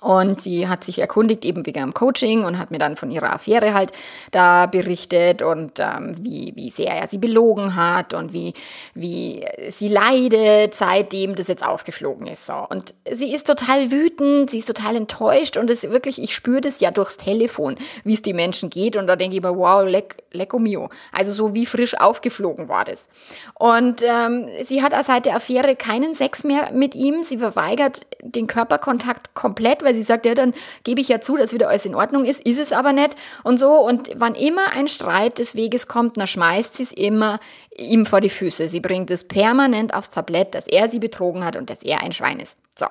Und 0.00 0.40
sie 0.40 0.66
hat 0.68 0.84
sich 0.84 0.98
erkundigt 0.98 1.44
eben 1.44 1.66
wegen 1.66 1.82
am 1.82 1.94
Coaching 1.94 2.44
und 2.44 2.58
hat 2.58 2.70
mir 2.70 2.78
dann 2.78 2.96
von 2.96 3.10
ihrer 3.10 3.34
Affäre 3.34 3.74
halt 3.74 3.92
da 4.30 4.66
berichtet 4.66 5.42
und 5.42 5.78
ähm, 5.78 6.14
wie, 6.18 6.52
wie 6.56 6.70
sehr 6.70 6.92
er 6.92 7.06
sie 7.06 7.18
belogen 7.18 7.76
hat 7.76 8.14
und 8.14 8.32
wie, 8.32 8.54
wie 8.94 9.44
sie 9.68 9.88
leidet, 9.88 10.74
seitdem 10.74 11.34
das 11.34 11.48
jetzt 11.48 11.66
aufgeflogen 11.66 12.26
ist. 12.26 12.46
So. 12.46 12.54
Und 12.68 12.94
sie 13.10 13.34
ist 13.34 13.46
total 13.46 13.90
wütend, 13.90 14.50
sie 14.50 14.58
ist 14.58 14.66
total 14.66 14.96
enttäuscht 14.96 15.56
und 15.56 15.70
es 15.70 15.90
wirklich, 15.90 16.20
ich 16.20 16.34
spüre 16.34 16.60
das 16.62 16.80
ja 16.80 16.90
durchs 16.90 17.16
Telefon, 17.16 17.76
wie 18.04 18.14
es 18.14 18.22
die 18.22 18.32
Menschen 18.32 18.70
geht. 18.70 18.96
Und 18.96 19.06
da 19.06 19.16
denke 19.16 19.36
ich 19.36 19.42
mir, 19.42 19.56
wow, 19.56 19.84
leck, 19.86 20.16
lecko 20.32 20.58
mio. 20.58 20.88
Also 21.12 21.32
so 21.32 21.54
wie 21.54 21.66
frisch 21.66 21.98
aufgeflogen 21.98 22.68
war 22.68 22.84
das. 22.84 23.08
Und 23.54 24.02
ähm, 24.02 24.46
sie 24.62 24.82
hat 24.82 24.92
seit 25.04 25.26
der 25.26 25.36
Affäre 25.36 25.76
keinen 25.76 26.14
Sex 26.14 26.44
mehr 26.44 26.72
mit 26.72 26.94
ihm. 26.94 27.22
Sie 27.22 27.38
verweigert 27.38 28.00
den 28.22 28.46
Körperkontakt 28.46 29.34
komplett, 29.34 29.82
weil 29.82 29.94
sie 29.94 30.02
sagt, 30.02 30.26
ja, 30.26 30.34
dann 30.34 30.54
gebe 30.84 31.00
ich 31.00 31.08
ja 31.08 31.20
zu, 31.20 31.36
dass 31.36 31.52
wieder 31.52 31.68
alles 31.68 31.84
in 31.84 31.94
Ordnung 31.94 32.24
ist, 32.24 32.40
ist 32.40 32.58
es 32.58 32.72
aber 32.72 32.92
nicht 32.92 33.16
und 33.44 33.58
so. 33.58 33.72
Und 33.72 34.10
wann 34.14 34.34
immer 34.34 34.72
ein 34.74 34.88
Streit 34.88 35.38
des 35.38 35.54
Weges 35.54 35.88
kommt, 35.88 36.16
dann 36.16 36.26
schmeißt 36.26 36.76
sie 36.76 36.82
es 36.84 36.92
immer 36.92 37.38
ihm 37.76 38.06
vor 38.06 38.20
die 38.20 38.30
Füße. 38.30 38.68
Sie 38.68 38.80
bringt 38.80 39.10
es 39.10 39.24
permanent 39.24 39.94
aufs 39.94 40.10
Tablett, 40.10 40.54
dass 40.54 40.66
er 40.66 40.88
sie 40.88 40.98
betrogen 40.98 41.44
hat 41.44 41.56
und 41.56 41.70
dass 41.70 41.82
er 41.82 42.02
ein 42.02 42.12
Schwein 42.12 42.40
ist. 42.40 42.58
So. 42.78 42.86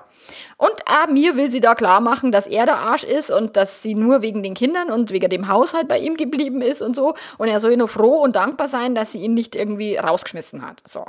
Und 0.57 0.73
äh, 0.87 1.11
mir 1.11 1.35
will 1.35 1.49
sie 1.49 1.59
da 1.59 1.75
klar 1.75 1.99
machen, 1.99 2.31
dass 2.31 2.47
er 2.47 2.65
der 2.65 2.77
Arsch 2.77 3.03
ist 3.03 3.31
und 3.31 3.57
dass 3.57 3.81
sie 3.81 3.95
nur 3.95 4.21
wegen 4.21 4.43
den 4.43 4.53
Kindern 4.53 4.91
und 4.91 5.11
wegen 5.11 5.29
dem 5.29 5.47
Haushalt 5.47 5.87
bei 5.87 5.99
ihm 5.99 6.15
geblieben 6.15 6.61
ist 6.61 6.81
und 6.81 6.95
so. 6.95 7.13
Und 7.37 7.47
er 7.47 7.59
soll 7.59 7.75
nur 7.77 7.87
froh 7.87 8.21
und 8.21 8.35
dankbar 8.35 8.67
sein, 8.67 8.95
dass 8.95 9.11
sie 9.11 9.19
ihn 9.19 9.33
nicht 9.33 9.55
irgendwie 9.55 9.97
rausgeschmissen 9.97 10.65
hat. 10.65 10.81
So. 10.85 11.05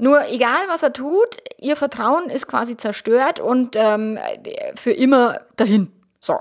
Nur 0.00 0.26
egal, 0.30 0.66
was 0.68 0.82
er 0.82 0.94
tut, 0.94 1.36
ihr 1.60 1.76
Vertrauen 1.76 2.30
ist 2.30 2.46
quasi 2.46 2.76
zerstört 2.78 3.38
und 3.38 3.76
ähm, 3.76 4.18
für 4.74 4.92
immer 4.92 5.42
dahin. 5.56 5.92
So. 6.20 6.38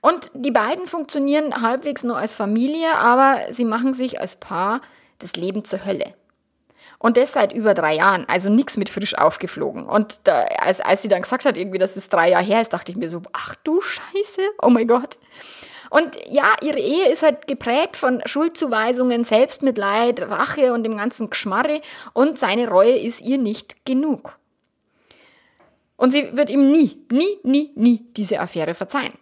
Und 0.00 0.32
die 0.34 0.50
beiden 0.50 0.88
funktionieren 0.88 1.62
halbwegs 1.62 2.02
nur 2.02 2.16
als 2.16 2.34
Familie, 2.34 2.96
aber 2.96 3.38
sie 3.50 3.64
machen 3.64 3.92
sich 3.92 4.20
als 4.20 4.36
Paar 4.36 4.80
das 5.20 5.36
Leben 5.36 5.64
zur 5.64 5.84
Hölle. 5.84 6.14
Und 6.98 7.16
das 7.16 7.32
seit 7.32 7.52
über 7.52 7.74
drei 7.74 7.94
Jahren, 7.94 8.26
also 8.28 8.50
nichts 8.50 8.76
mit 8.76 8.88
frisch 8.88 9.16
aufgeflogen. 9.16 9.86
Und 9.86 10.18
da, 10.24 10.42
als, 10.58 10.80
als 10.80 11.02
sie 11.02 11.08
dann 11.08 11.22
gesagt 11.22 11.44
hat, 11.44 11.56
irgendwie, 11.56 11.78
dass 11.78 11.94
es 11.94 12.08
drei 12.08 12.30
Jahre 12.30 12.44
her 12.44 12.60
ist, 12.60 12.72
dachte 12.72 12.90
ich 12.90 12.98
mir 12.98 13.08
so, 13.08 13.22
ach 13.32 13.54
du 13.62 13.80
Scheiße, 13.80 14.42
oh 14.60 14.68
mein 14.68 14.88
Gott. 14.88 15.16
Und 15.90 16.16
ja, 16.28 16.54
ihre 16.62 16.78
Ehe 16.78 17.08
ist 17.10 17.22
halt 17.22 17.46
geprägt 17.46 17.96
von 17.96 18.22
Schuldzuweisungen, 18.24 19.24
Selbstmitleid, 19.24 20.22
Rache 20.30 20.72
und 20.72 20.84
dem 20.84 20.96
ganzen 20.96 21.30
Geschmarre 21.30 21.80
und 22.12 22.38
seine 22.38 22.68
Reue 22.68 22.96
ist 22.96 23.20
ihr 23.20 23.38
nicht 23.38 23.84
genug. 23.84 24.38
Und 25.96 26.12
sie 26.12 26.34
wird 26.34 26.48
ihm 26.48 26.70
nie, 26.70 27.04
nie, 27.10 27.38
nie, 27.42 27.72
nie 27.74 28.06
diese 28.16 28.40
Affäre 28.40 28.74
verzeihen. 28.74 29.12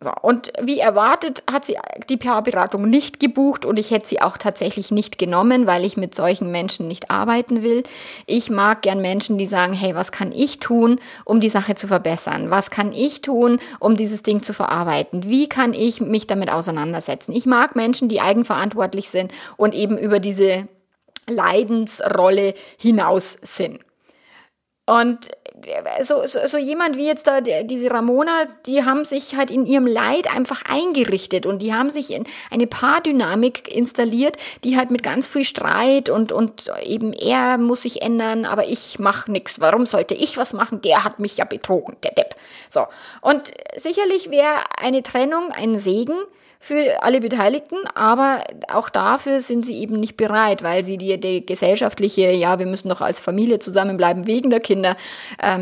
So, 0.00 0.12
und 0.20 0.52
wie 0.60 0.80
erwartet 0.80 1.42
hat 1.50 1.64
sie 1.64 1.78
die 2.10 2.18
PR-Beratung 2.18 2.90
nicht 2.90 3.20
gebucht 3.20 3.64
und 3.64 3.78
ich 3.78 3.90
hätte 3.90 4.06
sie 4.06 4.20
auch 4.20 4.36
tatsächlich 4.36 4.90
nicht 4.90 5.16
genommen, 5.16 5.66
weil 5.66 5.84
ich 5.84 5.96
mit 5.96 6.14
solchen 6.14 6.50
Menschen 6.50 6.88
nicht 6.88 7.10
arbeiten 7.10 7.62
will. 7.62 7.84
Ich 8.26 8.50
mag 8.50 8.82
gern 8.82 9.00
Menschen, 9.00 9.38
die 9.38 9.46
sagen, 9.46 9.72
hey, 9.72 9.94
was 9.94 10.12
kann 10.12 10.30
ich 10.32 10.60
tun, 10.60 10.98
um 11.24 11.40
die 11.40 11.48
Sache 11.48 11.74
zu 11.74 11.86
verbessern? 11.86 12.50
Was 12.50 12.70
kann 12.70 12.92
ich 12.92 13.22
tun, 13.22 13.58
um 13.80 13.96
dieses 13.96 14.22
Ding 14.22 14.42
zu 14.42 14.52
verarbeiten? 14.52 15.24
Wie 15.24 15.48
kann 15.48 15.72
ich 15.72 16.02
mich 16.02 16.26
damit 16.26 16.52
auseinandersetzen? 16.52 17.32
Ich 17.32 17.46
mag 17.46 17.74
Menschen, 17.74 18.08
die 18.08 18.20
eigenverantwortlich 18.20 19.08
sind 19.08 19.32
und 19.56 19.74
eben 19.74 19.96
über 19.96 20.18
diese 20.18 20.68
Leidensrolle 21.28 22.54
hinaus 22.76 23.38
sind. 23.42 23.80
Und 24.86 25.30
so, 26.02 26.26
so, 26.26 26.46
so 26.46 26.58
jemand 26.58 26.96
wie 26.96 27.06
jetzt 27.06 27.26
da, 27.26 27.40
diese 27.40 27.90
Ramona, 27.90 28.46
die 28.66 28.84
haben 28.84 29.04
sich 29.04 29.36
halt 29.36 29.50
in 29.50 29.66
ihrem 29.66 29.86
Leid 29.86 30.34
einfach 30.34 30.62
eingerichtet 30.68 31.46
und 31.46 31.60
die 31.60 31.72
haben 31.74 31.90
sich 31.90 32.12
in 32.12 32.24
eine 32.50 32.66
Paardynamik 32.66 33.74
installiert, 33.74 34.36
die 34.64 34.76
halt 34.76 34.90
mit 34.90 35.02
ganz 35.02 35.26
viel 35.26 35.44
Streit 35.44 36.08
und, 36.08 36.32
und 36.32 36.70
eben 36.82 37.12
er 37.12 37.58
muss 37.58 37.82
sich 37.82 38.02
ändern, 38.02 38.44
aber 38.44 38.68
ich 38.68 38.98
mache 38.98 39.30
nichts. 39.30 39.60
Warum 39.60 39.86
sollte 39.86 40.14
ich 40.14 40.36
was 40.36 40.52
machen? 40.52 40.80
Der 40.82 41.04
hat 41.04 41.18
mich 41.18 41.36
ja 41.36 41.44
betrogen, 41.44 41.96
der 42.02 42.12
Depp. 42.12 42.36
So. 42.68 42.86
Und 43.20 43.52
sicherlich 43.76 44.30
wäre 44.30 44.56
eine 44.78 45.02
Trennung 45.02 45.50
ein 45.50 45.78
Segen, 45.78 46.16
für 46.64 47.02
alle 47.02 47.20
Beteiligten, 47.20 47.76
aber 47.94 48.42
auch 48.72 48.88
dafür 48.88 49.42
sind 49.42 49.66
sie 49.66 49.78
eben 49.80 50.00
nicht 50.00 50.16
bereit, 50.16 50.62
weil 50.62 50.82
sie 50.82 50.96
die, 50.96 51.20
die 51.20 51.44
gesellschaftliche, 51.44 52.30
ja, 52.30 52.58
wir 52.58 52.64
müssen 52.64 52.88
doch 52.88 53.02
als 53.02 53.20
Familie 53.20 53.58
zusammenbleiben 53.58 54.26
wegen 54.26 54.48
der 54.48 54.60
Kinder, 54.60 54.96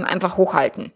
ähm, 0.01 0.05
einfach 0.05 0.37
hochhalten. 0.37 0.93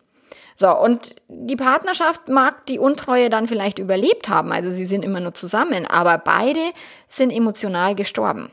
So, 0.59 0.75
und 0.75 1.15
die 1.29 1.57
Partnerschaft 1.57 2.29
mag 2.29 2.65
die 2.67 2.79
Untreue 2.79 3.29
dann 3.29 3.47
vielleicht 3.47 3.79
überlebt 3.79 4.29
haben, 4.31 4.53
also 4.53 4.71
sie 4.71 4.87
sind 4.87 5.05
immer 5.05 5.21
nur 5.21 5.35
zusammen, 5.35 5.87
aber 5.87 6.17
beide 6.17 6.61
sind 7.09 7.31
emotional 7.31 7.95
gestorben. 7.95 8.51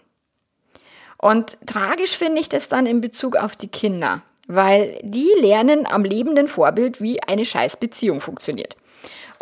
Und 1.17 1.57
tragisch 1.65 2.17
finde 2.17 2.41
ich 2.41 2.50
das 2.50 2.67
dann 2.67 2.85
in 2.85 3.00
Bezug 3.00 3.38
auf 3.38 3.55
die 3.55 3.69
Kinder, 3.69 4.21
weil 4.47 5.00
die 5.03 5.31
lernen 5.39 5.88
am 5.88 6.03
lebenden 6.03 6.50
Vorbild, 6.50 7.00
wie 7.00 7.23
eine 7.23 7.45
Scheißbeziehung 7.45 8.19
funktioniert. 8.19 8.75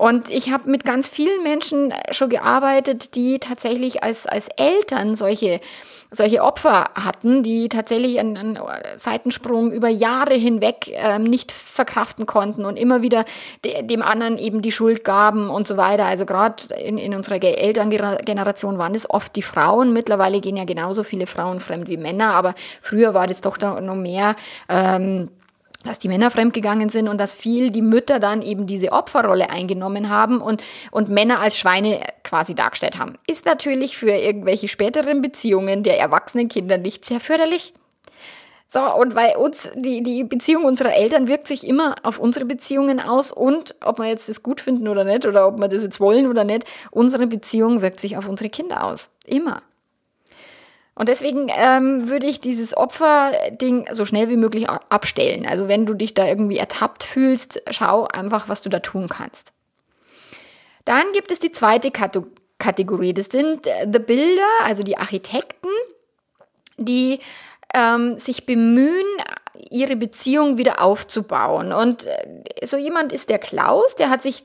Und 0.01 0.31
ich 0.31 0.51
habe 0.51 0.67
mit 0.67 0.83
ganz 0.83 1.09
vielen 1.09 1.43
Menschen 1.43 1.93
schon 2.09 2.29
gearbeitet, 2.31 3.13
die 3.13 3.37
tatsächlich 3.37 4.01
als, 4.01 4.25
als 4.25 4.47
Eltern 4.57 5.13
solche, 5.13 5.59
solche 6.09 6.41
Opfer 6.41 6.85
hatten, 6.95 7.43
die 7.43 7.69
tatsächlich 7.69 8.19
einen, 8.19 8.35
einen 8.35 8.59
Seitensprung 8.97 9.71
über 9.71 9.89
Jahre 9.89 10.33
hinweg 10.33 10.87
ähm, 10.87 11.21
nicht 11.25 11.51
verkraften 11.51 12.25
konnten 12.25 12.65
und 12.65 12.79
immer 12.79 13.03
wieder 13.03 13.25
de, 13.63 13.83
dem 13.83 14.01
anderen 14.01 14.39
eben 14.39 14.63
die 14.63 14.71
Schuld 14.71 15.03
gaben 15.03 15.51
und 15.51 15.67
so 15.67 15.77
weiter. 15.77 16.05
Also 16.05 16.25
gerade 16.25 16.73
in, 16.83 16.97
in 16.97 17.13
unserer 17.13 17.39
Elterngeneration 17.39 18.79
waren 18.79 18.95
es 18.95 19.07
oft 19.07 19.35
die 19.35 19.43
Frauen. 19.43 19.93
Mittlerweile 19.93 20.41
gehen 20.41 20.57
ja 20.57 20.65
genauso 20.65 21.03
viele 21.03 21.27
Frauen 21.27 21.59
fremd 21.59 21.87
wie 21.87 21.97
Männer, 21.97 22.33
aber 22.33 22.55
früher 22.81 23.13
war 23.13 23.27
das 23.27 23.41
doch 23.41 23.59
noch 23.59 23.93
mehr. 23.93 24.35
Ähm, 24.67 25.29
dass 25.83 25.99
die 25.99 26.07
Männer 26.07 26.31
fremdgegangen 26.31 26.89
sind 26.89 27.07
und 27.07 27.17
dass 27.17 27.33
viel 27.33 27.71
die 27.71 27.81
Mütter 27.81 28.19
dann 28.19 28.41
eben 28.41 28.67
diese 28.67 28.91
Opferrolle 28.91 29.49
eingenommen 29.49 30.09
haben 30.09 30.41
und, 30.41 30.63
und 30.91 31.09
Männer 31.09 31.39
als 31.39 31.57
Schweine 31.57 32.01
quasi 32.23 32.55
dargestellt 32.55 32.97
haben. 32.97 33.13
Ist 33.27 33.45
natürlich 33.45 33.97
für 33.97 34.11
irgendwelche 34.11 34.67
späteren 34.67 35.21
Beziehungen 35.21 35.83
der 35.83 35.99
erwachsenen 35.99 36.47
Kinder 36.47 36.77
nicht 36.77 37.05
sehr 37.05 37.19
förderlich. 37.19 37.73
So, 38.73 38.79
und 38.79 39.15
weil 39.15 39.35
uns 39.35 39.67
die, 39.75 40.01
die 40.01 40.23
Beziehung 40.23 40.63
unserer 40.63 40.93
Eltern 40.93 41.27
wirkt 41.27 41.45
sich 41.45 41.67
immer 41.67 41.95
auf 42.03 42.19
unsere 42.19 42.45
Beziehungen 42.45 43.01
aus 43.01 43.33
und 43.33 43.75
ob 43.83 43.99
wir 43.99 44.05
jetzt 44.05 44.29
das 44.29 44.43
gut 44.43 44.61
finden 44.61 44.87
oder 44.87 45.03
nicht 45.03 45.25
oder 45.25 45.45
ob 45.45 45.59
wir 45.59 45.67
das 45.67 45.83
jetzt 45.83 45.99
wollen 45.99 46.25
oder 46.25 46.45
nicht, 46.45 46.63
unsere 46.89 47.27
Beziehung 47.27 47.81
wirkt 47.81 47.99
sich 47.99 48.15
auf 48.15 48.29
unsere 48.29 48.49
Kinder 48.49 48.85
aus. 48.85 49.09
Immer. 49.25 49.61
Und 50.93 51.09
deswegen 51.09 51.47
ähm, 51.49 52.09
würde 52.09 52.27
ich 52.27 52.41
dieses 52.41 52.75
Opferding 52.75 53.87
so 53.91 54.05
schnell 54.05 54.29
wie 54.29 54.37
möglich 54.37 54.69
abstellen. 54.69 55.47
Also 55.47 55.67
wenn 55.67 55.85
du 55.85 55.93
dich 55.93 56.13
da 56.13 56.27
irgendwie 56.27 56.57
ertappt 56.57 57.03
fühlst, 57.03 57.61
schau 57.69 58.07
einfach, 58.07 58.49
was 58.49 58.61
du 58.61 58.69
da 58.69 58.79
tun 58.79 59.07
kannst. 59.07 59.53
Dann 60.85 61.11
gibt 61.13 61.31
es 61.31 61.39
die 61.39 61.51
zweite 61.51 61.91
Kategorie. 61.91 63.13
Das 63.13 63.27
sind 63.27 63.67
äh, 63.67 63.87
The 63.91 63.99
Builder, 63.99 64.49
also 64.63 64.83
die 64.83 64.97
Architekten, 64.97 65.69
die 66.77 67.19
ähm, 67.73 68.17
sich 68.17 68.45
bemühen, 68.45 69.05
ihre 69.69 69.95
Beziehung 69.95 70.57
wieder 70.57 70.81
aufzubauen. 70.81 71.71
Und 71.71 72.05
äh, 72.05 72.65
so 72.65 72.77
jemand 72.77 73.13
ist 73.13 73.29
der 73.29 73.39
Klaus, 73.39 73.95
der 73.95 74.09
hat 74.09 74.21
sich 74.21 74.43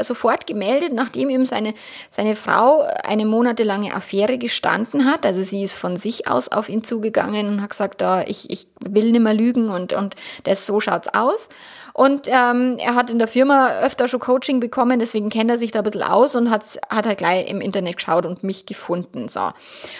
sofort 0.00 0.46
gemeldet, 0.46 0.92
nachdem 0.92 1.30
ihm 1.30 1.44
seine, 1.44 1.74
seine 2.10 2.36
Frau 2.36 2.86
eine 3.04 3.24
monatelange 3.24 3.94
Affäre 3.94 4.38
gestanden 4.38 5.06
hat. 5.06 5.24
Also 5.24 5.42
sie 5.42 5.62
ist 5.62 5.74
von 5.74 5.96
sich 5.96 6.28
aus 6.28 6.48
auf 6.48 6.68
ihn 6.68 6.84
zugegangen 6.84 7.48
und 7.48 7.62
hat 7.62 7.70
gesagt, 7.70 8.00
da, 8.00 8.22
ich, 8.22 8.50
ich 8.50 8.68
will 8.80 9.10
nicht 9.12 9.22
mehr 9.22 9.34
lügen 9.34 9.70
und, 9.70 9.92
und 9.92 10.14
das 10.44 10.66
so 10.66 10.78
schaut's 10.78 11.08
aus. 11.08 11.48
Und 11.94 12.28
ähm, 12.28 12.76
er 12.78 12.94
hat 12.94 13.10
in 13.10 13.18
der 13.18 13.28
Firma 13.28 13.80
öfter 13.80 14.06
schon 14.06 14.20
Coaching 14.20 14.60
bekommen, 14.60 15.00
deswegen 15.00 15.30
kennt 15.30 15.50
er 15.50 15.56
sich 15.56 15.70
da 15.70 15.80
ein 15.80 15.84
bisschen 15.84 16.02
aus 16.02 16.34
und 16.34 16.50
hat, 16.50 16.62
hat 16.90 17.06
halt 17.06 17.18
gleich 17.18 17.48
im 17.48 17.62
Internet 17.62 17.96
geschaut 17.96 18.26
und 18.26 18.44
mich 18.44 18.66
gefunden. 18.66 19.28
So. 19.28 19.52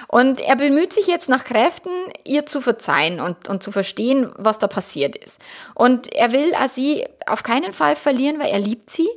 Und 0.08 0.40
er 0.40 0.56
bemüht 0.56 0.92
sich 0.92 1.06
jetzt 1.06 1.30
nach 1.30 1.44
Kräften, 1.44 1.90
ihr 2.24 2.44
zu 2.44 2.60
verzeihen 2.60 3.20
und, 3.20 3.48
und 3.48 3.62
zu 3.62 3.72
verstehen, 3.72 4.30
was 4.36 4.58
da 4.58 4.66
passiert 4.68 5.16
ist. 5.16 5.40
Und 5.74 6.12
er 6.12 6.32
will 6.32 6.52
sie 6.74 7.06
auf 7.26 7.42
keinen 7.42 7.72
Fall 7.72 7.96
verlieren, 7.96 8.38
weil 8.38 8.50
er 8.50 8.60
liebt 8.60 8.90
sie. 8.90 9.08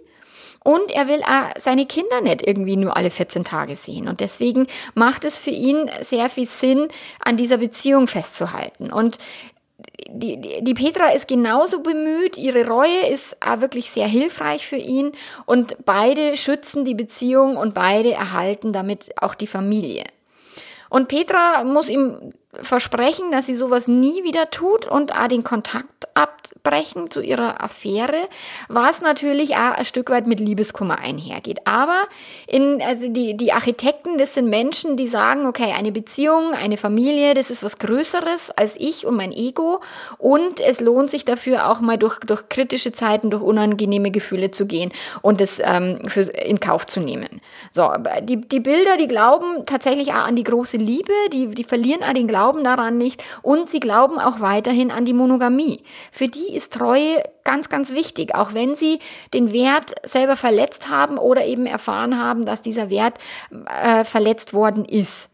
Und 0.63 0.91
er 0.91 1.07
will 1.07 1.21
auch 1.23 1.51
seine 1.57 1.85
Kinder 1.85 2.21
nicht 2.21 2.45
irgendwie 2.45 2.75
nur 2.75 2.97
alle 2.97 3.09
14 3.09 3.43
Tage 3.43 3.75
sehen. 3.75 4.07
Und 4.07 4.19
deswegen 4.19 4.67
macht 4.93 5.23
es 5.23 5.39
für 5.39 5.51
ihn 5.51 5.89
sehr 6.01 6.29
viel 6.29 6.45
Sinn, 6.45 6.87
an 7.23 7.37
dieser 7.37 7.57
Beziehung 7.57 8.07
festzuhalten. 8.07 8.91
Und 8.91 9.17
die, 10.11 10.39
die, 10.41 10.63
die 10.63 10.73
Petra 10.73 11.11
ist 11.11 11.27
genauso 11.27 11.81
bemüht, 11.81 12.37
ihre 12.37 12.67
Reue 12.67 13.07
ist 13.09 13.37
auch 13.41 13.61
wirklich 13.61 13.91
sehr 13.91 14.07
hilfreich 14.07 14.67
für 14.67 14.75
ihn 14.75 15.11
und 15.45 15.85
beide 15.85 16.35
schützen 16.35 16.83
die 16.83 16.95
Beziehung 16.95 17.57
und 17.57 17.73
beide 17.73 18.11
erhalten 18.11 18.73
damit 18.73 19.11
auch 19.21 19.35
die 19.35 19.47
Familie. 19.47 20.03
Und 20.89 21.07
Petra 21.07 21.63
muss 21.63 21.89
ihm 21.89 22.33
versprechen, 22.53 23.31
dass 23.31 23.45
sie 23.45 23.53
sowas 23.53 23.87
nie 23.87 24.23
wieder 24.23 24.49
tut 24.49 24.87
und 24.87 25.15
auch 25.15 25.27
den 25.27 25.43
Kontakt 25.43 26.07
abbrechen 26.15 27.11
zu 27.11 27.21
ihrer 27.21 27.63
Affäre, 27.63 28.27
was 28.67 29.01
natürlich 29.01 29.55
auch 29.55 29.73
ein 29.77 29.85
Stück 29.85 30.09
weit 30.09 30.25
mit 30.25 30.39
Liebeskummer 30.39 30.97
einhergeht. 30.97 31.59
Aber 31.65 32.01
in, 32.47 32.81
also 32.81 33.07
die, 33.07 33.37
die 33.37 33.53
Architekten, 33.53 34.17
das 34.17 34.33
sind 34.33 34.49
Menschen, 34.49 34.97
die 34.97 35.07
sagen, 35.07 35.45
okay, 35.45 35.73
eine 35.77 35.91
Beziehung, 35.91 36.53
eine 36.53 36.77
Familie, 36.77 37.35
das 37.35 37.51
ist 37.51 37.63
was 37.63 37.77
Größeres 37.77 38.49
als 38.51 38.75
ich 38.77 39.05
und 39.05 39.15
mein 39.15 39.31
Ego 39.31 39.81
und 40.17 40.59
es 40.59 40.81
lohnt 40.81 41.11
sich 41.11 41.25
dafür 41.25 41.69
auch 41.69 41.81
mal 41.81 41.97
durch, 41.97 42.17
durch 42.19 42.49
kritische 42.49 42.91
Zeiten, 42.91 43.29
durch 43.29 43.43
unangenehme 43.43 44.09
Gefühle 44.09 44.49
zu 44.49 44.65
gehen 44.65 44.91
und 45.21 45.39
das 45.39 45.61
ähm, 45.63 45.99
in 46.33 46.59
Kauf 46.59 46.87
zu 46.87 46.99
nehmen. 46.99 47.41
So, 47.71 47.91
die, 48.23 48.41
die 48.41 48.59
Bilder, 48.59 48.97
die 48.97 49.07
glauben 49.07 49.67
tatsächlich 49.67 50.09
auch 50.13 50.25
an 50.25 50.35
die 50.35 50.43
große 50.43 50.77
Liebe, 50.77 51.13
die, 51.31 51.49
die 51.49 51.63
verlieren 51.63 52.03
auch 52.03 52.13
den 52.13 52.27
Glauben 52.27 52.38
glauben 52.39 52.63
daran 52.63 52.97
nicht 52.97 53.21
und 53.41 53.69
sie 53.69 53.81
glauben 53.81 54.17
auch 54.17 54.39
weiterhin 54.39 54.91
an 54.91 55.03
die 55.03 55.13
Monogamie. 55.13 55.83
Für 56.09 56.29
die 56.29 56.55
ist 56.55 56.71
Treue 56.71 57.21
ganz, 57.43 57.67
ganz 57.67 57.93
wichtig, 57.93 58.33
auch 58.33 58.53
wenn 58.53 58.75
sie 58.75 58.99
den 59.33 59.51
Wert 59.51 59.95
selber 60.03 60.37
verletzt 60.37 60.89
haben 60.89 61.17
oder 61.17 61.45
eben 61.45 61.65
erfahren 61.65 62.17
haben, 62.17 62.45
dass 62.45 62.61
dieser 62.61 62.89
Wert 62.89 63.17
äh, 63.83 64.05
verletzt 64.05 64.53
worden 64.53 64.85
ist. 64.85 65.29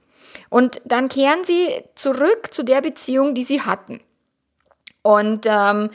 Und 0.50 0.82
dann 0.84 1.08
kehren 1.08 1.44
sie 1.44 1.68
zurück 1.94 2.52
zu 2.52 2.64
der 2.64 2.82
Beziehung, 2.82 3.36
die 3.36 3.44
sie 3.44 3.62
hatten. 3.62 4.00
Und 5.04 5.46
ähm, 5.46 5.92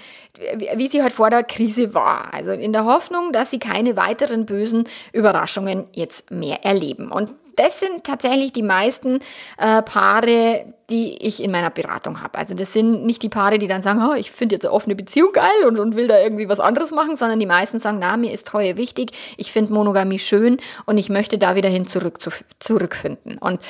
wie 0.76 0.86
sie 0.86 1.02
halt 1.02 1.12
vor 1.12 1.30
der 1.30 1.42
Krise 1.42 1.92
war. 1.92 2.32
Also 2.32 2.52
in 2.52 2.72
der 2.72 2.84
Hoffnung, 2.84 3.32
dass 3.32 3.50
sie 3.50 3.58
keine 3.58 3.96
weiteren 3.96 4.46
bösen 4.46 4.84
Überraschungen 5.12 5.88
jetzt 5.92 6.30
mehr 6.30 6.64
erleben. 6.64 7.10
Und 7.10 7.32
das 7.56 7.80
sind 7.80 8.04
tatsächlich 8.04 8.52
die 8.52 8.62
meisten 8.62 9.20
äh, 9.58 9.82
Paare, 9.82 10.66
die 10.90 11.24
ich 11.24 11.42
in 11.42 11.50
meiner 11.50 11.70
Beratung 11.70 12.22
habe. 12.22 12.36
Also 12.36 12.54
das 12.54 12.72
sind 12.72 13.04
nicht 13.04 13.22
die 13.22 13.28
Paare, 13.28 13.58
die 13.58 13.68
dann 13.68 13.82
sagen, 13.82 14.02
oh, 14.02 14.14
ich 14.14 14.30
finde 14.30 14.56
jetzt 14.56 14.64
eine 14.64 14.74
offene 14.74 14.96
Beziehung 14.96 15.32
geil 15.32 15.66
und, 15.66 15.78
und 15.78 15.96
will 15.96 16.08
da 16.08 16.18
irgendwie 16.18 16.48
was 16.48 16.60
anderes 16.60 16.90
machen, 16.90 17.16
sondern 17.16 17.38
die 17.38 17.46
meisten 17.46 17.78
sagen, 17.78 17.98
na, 18.00 18.16
mir 18.16 18.32
ist 18.32 18.46
Treue 18.46 18.76
wichtig, 18.76 19.12
ich 19.36 19.52
finde 19.52 19.72
Monogamie 19.72 20.18
schön 20.18 20.58
und 20.86 20.98
ich 20.98 21.08
möchte 21.08 21.38
da 21.38 21.54
wieder 21.54 21.68
hin 21.68 21.86
zurück 21.86 22.20
zu, 22.20 22.30
zurückfinden. 22.58 23.38
Und 23.38 23.60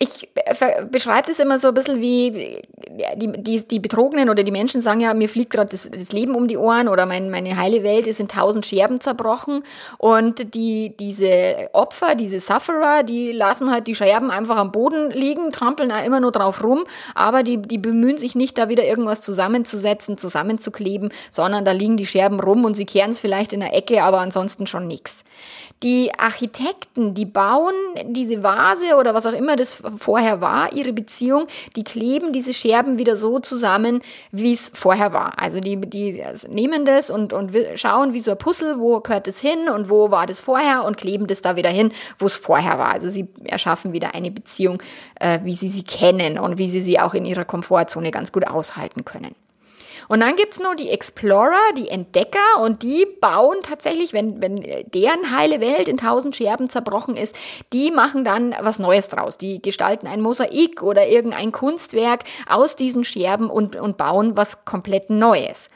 ich 0.00 0.28
beschreibe 0.92 1.28
das 1.28 1.40
immer 1.40 1.58
so 1.58 1.68
ein 1.68 1.74
bisschen 1.74 2.00
wie 2.00 2.62
die, 3.16 3.32
die, 3.42 3.66
die 3.66 3.80
Betrogenen 3.80 4.30
oder 4.30 4.44
die 4.44 4.52
Menschen 4.52 4.80
sagen 4.80 5.00
ja, 5.00 5.12
mir 5.12 5.28
fliegt 5.28 5.50
gerade 5.50 5.70
das, 5.70 5.90
das, 5.90 6.12
Leben 6.12 6.34
um 6.36 6.46
die 6.46 6.56
Ohren 6.56 6.88
oder 6.88 7.04
mein, 7.04 7.30
meine 7.30 7.56
heile 7.56 7.82
Welt 7.82 8.06
ist 8.06 8.20
in 8.20 8.28
tausend 8.28 8.64
Scherben 8.64 9.00
zerbrochen 9.00 9.62
und 9.98 10.54
die, 10.54 10.94
diese 10.98 11.68
Opfer, 11.72 12.14
diese 12.14 12.38
Sufferer, 12.38 13.02
die 13.02 13.32
lassen 13.32 13.70
halt 13.70 13.88
die 13.88 13.94
Scherben 13.94 14.30
einfach 14.30 14.56
am 14.56 14.70
Boden 14.70 15.10
liegen, 15.10 15.50
trampeln 15.50 15.90
immer 15.90 16.20
nur 16.20 16.32
drauf 16.32 16.62
rum, 16.62 16.84
aber 17.14 17.42
die, 17.42 17.60
die 17.60 17.78
bemühen 17.78 18.18
sich 18.18 18.36
nicht, 18.36 18.56
da 18.56 18.68
wieder 18.68 18.84
irgendwas 18.84 19.20
zusammenzusetzen, 19.20 20.16
zusammenzukleben, 20.16 21.10
sondern 21.30 21.64
da 21.64 21.72
liegen 21.72 21.96
die 21.96 22.06
Scherben 22.06 22.38
rum 22.38 22.64
und 22.64 22.74
sie 22.74 22.86
kehren 22.86 23.10
es 23.10 23.18
vielleicht 23.18 23.52
in 23.52 23.60
der 23.60 23.74
Ecke, 23.74 24.04
aber 24.04 24.20
ansonsten 24.20 24.66
schon 24.66 24.86
nichts. 24.86 25.24
Die 25.82 26.10
Architekten, 26.18 27.14
die 27.14 27.24
bauen 27.24 27.74
diese 28.04 28.42
Vase 28.42 28.96
oder 28.96 29.14
was 29.14 29.26
auch 29.26 29.32
immer 29.32 29.54
das 29.54 29.80
vorher 29.98 30.40
war, 30.40 30.72
ihre 30.72 30.92
Beziehung, 30.92 31.46
die 31.76 31.84
kleben 31.84 32.32
diese 32.32 32.52
Scherben 32.52 32.98
wieder 32.98 33.16
so 33.16 33.38
zusammen, 33.38 34.00
wie 34.32 34.52
es 34.52 34.70
vorher 34.74 35.12
war. 35.12 35.40
Also 35.40 35.60
die, 35.60 35.80
die 35.80 36.22
nehmen 36.48 36.84
das 36.84 37.10
und, 37.10 37.32
und 37.32 37.52
schauen 37.76 38.12
wie 38.12 38.20
so 38.20 38.32
ein 38.32 38.38
Puzzle, 38.38 38.78
wo 38.78 39.00
gehört 39.00 39.28
es 39.28 39.40
hin 39.40 39.68
und 39.74 39.88
wo 39.88 40.10
war 40.10 40.26
das 40.26 40.40
vorher 40.40 40.84
und 40.84 40.96
kleben 40.96 41.26
das 41.26 41.42
da 41.42 41.56
wieder 41.56 41.70
hin, 41.70 41.92
wo 42.18 42.26
es 42.26 42.36
vorher 42.36 42.78
war. 42.78 42.92
Also 42.92 43.08
sie 43.08 43.28
erschaffen 43.44 43.92
wieder 43.92 44.14
eine 44.14 44.30
Beziehung, 44.30 44.82
äh, 45.20 45.40
wie 45.42 45.54
sie 45.54 45.68
sie 45.68 45.82
kennen 45.82 46.38
und 46.38 46.58
wie 46.58 46.68
sie 46.68 46.80
sie 46.80 47.00
auch 47.00 47.14
in 47.14 47.24
ihrer 47.24 47.44
Komfortzone 47.44 48.10
ganz 48.10 48.32
gut 48.32 48.46
aushalten 48.46 49.04
können. 49.04 49.34
Und 50.06 50.20
dann 50.20 50.36
gibt's 50.36 50.60
noch 50.60 50.74
die 50.74 50.90
Explorer, 50.90 51.58
die 51.76 51.88
Entdecker 51.88 52.60
und 52.62 52.82
die 52.82 53.06
bauen 53.20 53.58
tatsächlich, 53.62 54.12
wenn, 54.12 54.40
wenn 54.40 54.56
deren 54.92 55.36
heile 55.36 55.60
Welt 55.60 55.88
in 55.88 55.96
tausend 55.96 56.36
Scherben 56.36 56.70
zerbrochen 56.70 57.16
ist, 57.16 57.34
die 57.72 57.90
machen 57.90 58.24
dann 58.24 58.54
was 58.60 58.78
Neues 58.78 59.08
draus. 59.08 59.38
Die 59.38 59.60
gestalten 59.60 60.06
ein 60.06 60.20
Mosaik 60.20 60.82
oder 60.82 61.06
irgendein 61.06 61.52
Kunstwerk 61.52 62.24
aus 62.48 62.76
diesen 62.76 63.04
Scherben 63.04 63.50
und, 63.50 63.76
und 63.76 63.96
bauen 63.96 64.36
was 64.36 64.64
komplett 64.64 65.10
Neues. 65.10 65.68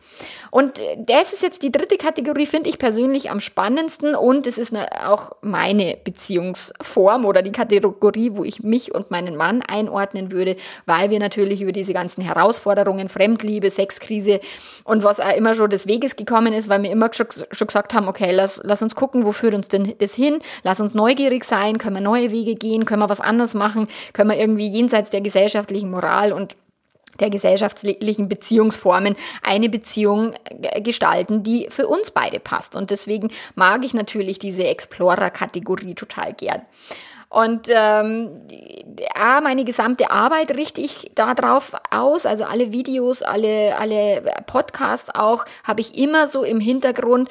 Und 0.51 0.81
das 0.99 1.33
ist 1.33 1.43
jetzt 1.43 1.63
die 1.63 1.73
dritte 1.73 1.97
Kategorie, 1.97 2.47
finde 2.47 2.69
ich 2.69 2.79
persönlich 2.79 3.31
am 3.31 3.41
spannendsten 3.41 4.15
und 4.15 4.47
es 4.47 4.59
ist 4.59 4.75
eine, 4.75 4.87
auch 5.09 5.33
meine 5.41 5.97
Beziehungsform 6.05 7.25
oder 7.25 7.41
die 7.41 7.53
Kategorie, 7.53 8.33
wo 8.35 8.45
ich 8.45 8.63
mich 8.63 8.95
und 8.95 9.11
meinen 9.11 9.37
Mann 9.37 9.63
einordnen 9.63 10.31
würde, 10.31 10.57
weil 10.85 11.11
wir 11.11 11.19
natürlich 11.19 11.63
über 11.63 11.73
diese 11.73 11.95
ganzen 11.95 12.23
Herausforderungen, 12.23 13.09
Fremdliebe, 13.09 13.71
Sexkrise 14.13 14.41
und 14.85 15.03
was 15.03 15.21
auch 15.21 15.35
immer 15.35 15.55
schon 15.55 15.71
des 15.71 15.87
Weges 15.87 16.17
gekommen 16.17 16.53
ist, 16.53 16.69
weil 16.69 16.83
wir 16.83 16.91
immer 16.91 17.11
schon, 17.13 17.27
schon 17.51 17.67
gesagt 17.67 17.95
haben, 17.95 18.09
okay, 18.09 18.33
lass, 18.33 18.61
lass 18.65 18.83
uns 18.83 18.95
gucken, 18.95 19.25
wo 19.25 19.33
führt 19.33 19.55
uns 19.55 19.69
denn 19.69 19.95
das 19.99 20.15
hin, 20.15 20.39
lass 20.63 20.81
uns 20.81 20.95
neugierig 20.95 21.45
sein, 21.45 21.79
können 21.79 21.97
wir 21.97 22.03
neue 22.03 22.31
Wege 22.33 22.55
gehen, 22.55 22.85
können 22.85 23.03
wir 23.03 23.09
was 23.09 23.21
anderes 23.21 23.55
machen, 23.55 23.89
können 24.13 24.31
wir 24.31 24.39
irgendwie 24.39 24.69
jenseits 24.69 25.11
der 25.11 25.21
gesellschaftlichen 25.21 25.91
Moral 25.91 26.33
und 26.33 26.57
der 27.21 27.29
gesellschaftlichen 27.29 28.29
Beziehungsformen 28.29 29.17
eine 29.43 29.69
Beziehung 29.69 30.33
äh, 30.63 30.81
gestalten, 30.81 31.43
die 31.43 31.67
für 31.69 31.87
uns 31.87 32.11
beide 32.11 32.41
passt. 32.41 32.75
Und 32.75 32.91
deswegen 32.91 33.29
mag 33.55 33.85
ich 33.85 33.93
natürlich 33.93 34.39
diese 34.39 34.65
Explorer-Kategorie 34.65 35.95
total 35.95 36.33
gern. 36.33 36.63
Und 37.33 37.69
ähm, 37.71 38.43
ja, 39.17 39.41
meine 39.41 39.65
gesamte 39.65 40.11
Arbeit 40.11 40.55
richte 40.55 40.83
ich 40.83 41.13
darauf 41.15 41.73
aus, 41.91 42.27
also 42.27 42.45
alle 42.45 42.73
Videos, 42.73 43.23
alle, 43.23 43.75
alle 43.79 44.23
Podcasts 44.47 45.09
auch, 45.15 45.47
habe 45.65 45.81
ich 45.81 45.97
immer 45.97 46.29
so 46.29 46.45
im 46.45 46.61
Hintergrund. 46.61 47.31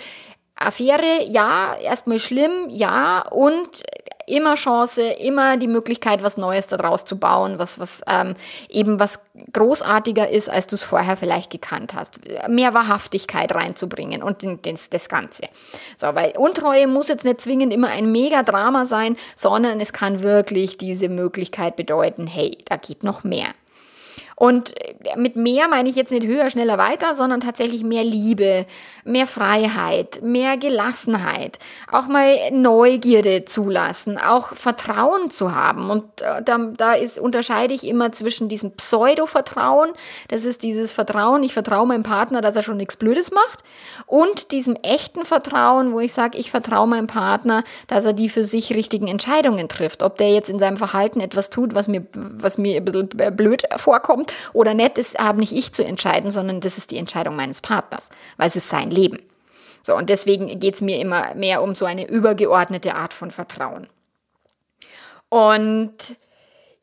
Affäre, 0.56 1.24
ja, 1.28 1.76
erstmal 1.76 2.18
schlimm, 2.18 2.70
ja, 2.70 3.24
und 3.30 3.84
immer 4.32 4.56
Chance, 4.56 5.02
immer 5.02 5.58
die 5.58 5.68
Möglichkeit, 5.68 6.24
was 6.24 6.38
Neues 6.38 6.68
daraus 6.68 7.06
zu 7.06 7.18
bauen, 7.18 7.60
was, 7.60 7.80
was 7.80 8.02
ähm, 8.08 8.34
eben 8.70 9.00
was 9.00 9.20
großartiger 9.54 10.30
ist, 10.30 10.50
als 10.50 10.68
du 10.68 10.76
es 10.76 10.84
vorher 10.84 11.18
vielleicht 11.18 11.52
gekannt 11.52 11.94
hast. 11.94 12.20
Mehr 12.48 12.74
Wahrhaftigkeit 12.74 13.54
reinzubringen 13.54 14.24
und 14.24 14.46
das, 14.66 14.90
das 14.90 15.10
Ganze. 15.10 15.44
So, 15.98 16.08
weil 16.16 16.34
Untreue 16.38 16.88
muss 16.88 17.10
jetzt 17.10 17.26
nicht 17.26 17.42
zwingend 17.42 17.74
immer 17.74 17.90
ein 17.90 18.12
Mega-Drama 18.12 18.86
sein, 18.86 19.18
sondern 19.36 19.80
es 19.80 19.94
kann 19.94 20.24
wirklich 20.24 20.78
diese 20.78 21.10
Möglichkeit 21.10 21.76
bedeuten, 21.76 22.28
hey, 22.28 22.58
da 22.66 22.78
geht 22.78 23.04
noch 23.04 23.24
mehr. 23.24 23.50
Und 24.42 24.74
mit 25.18 25.36
mehr 25.36 25.68
meine 25.68 25.88
ich 25.88 25.96
jetzt 25.96 26.12
nicht 26.12 26.26
höher, 26.26 26.50
schneller, 26.50 26.80
weiter, 26.80 27.14
sondern 27.14 27.42
tatsächlich 27.42 27.84
mehr 27.84 28.04
Liebe, 28.04 28.66
mehr 29.04 29.28
Freiheit, 29.28 30.24
mehr 30.24 30.58
Gelassenheit, 30.58 31.60
auch 31.92 32.08
mal 32.08 32.50
Neugierde 32.52 33.46
zulassen, 33.46 34.18
auch 34.18 34.56
Vertrauen 34.56 35.30
zu 35.30 35.54
haben. 35.54 35.92
Und 35.92 36.24
äh, 36.24 36.42
da, 36.42 36.58
da 36.76 36.94
ist, 36.94 37.20
unterscheide 37.20 37.76
ich 37.76 37.86
immer 37.86 38.14
zwischen 38.14 38.50
diesem 38.50 38.72
Pseudo-Vertrauen, 38.72 39.90
das 40.30 40.46
ist 40.46 40.64
dieses 40.64 40.92
Vertrauen, 40.92 41.44
ich 41.44 41.54
vertraue 41.54 41.86
meinem 41.86 42.02
Partner, 42.02 42.42
dass 42.42 42.56
er 42.56 42.64
schon 42.64 42.78
nichts 42.78 42.98
Blödes 42.98 43.30
macht, 43.30 43.60
und 44.08 44.52
diesem 44.52 44.76
echten 44.82 45.24
Vertrauen, 45.24 45.94
wo 45.94 46.00
ich 46.00 46.14
sage, 46.14 46.40
ich 46.40 46.50
vertraue 46.50 46.88
meinem 46.88 47.06
Partner, 47.06 47.64
dass 47.88 48.06
er 48.06 48.14
die 48.14 48.28
für 48.28 48.44
sich 48.44 48.74
richtigen 48.74 49.08
Entscheidungen 49.08 49.70
trifft. 49.70 50.02
Ob 50.02 50.18
der 50.18 50.32
jetzt 50.32 50.50
in 50.50 50.58
seinem 50.58 50.78
Verhalten 50.78 51.20
etwas 51.20 51.52
tut, 51.52 51.76
was 51.76 51.88
mir, 51.88 52.08
was 52.14 52.58
mir 52.58 52.78
ein 52.78 52.86
bisschen 52.86 53.08
blöd 53.36 53.66
vorkommt, 53.78 54.31
oder 54.54 54.74
nicht, 54.74 54.98
das 54.98 55.16
habe 55.16 55.40
nicht 55.40 55.54
ich 55.54 55.74
zu 55.74 55.84
entscheiden, 55.84 56.32
sondern 56.32 56.62
das 56.62 56.78
ist 56.78 56.92
die 56.92 56.98
Entscheidung 56.98 57.36
meines 57.36 57.62
Partners, 57.62 58.10
weil 58.38 58.48
es 58.48 58.56
ist 58.56 58.70
sein 58.70 58.92
Leben. 58.92 59.20
So, 59.84 59.96
und 59.96 60.10
deswegen 60.10 60.60
geht 60.60 60.76
es 60.76 60.82
mir 60.82 61.00
immer 61.00 61.34
mehr 61.36 61.64
um 61.64 61.74
so 61.76 61.86
eine 61.86 62.08
übergeordnete 62.08 62.96
Art 62.96 63.14
von 63.14 63.32
Vertrauen. 63.32 63.88
Und 65.30 66.18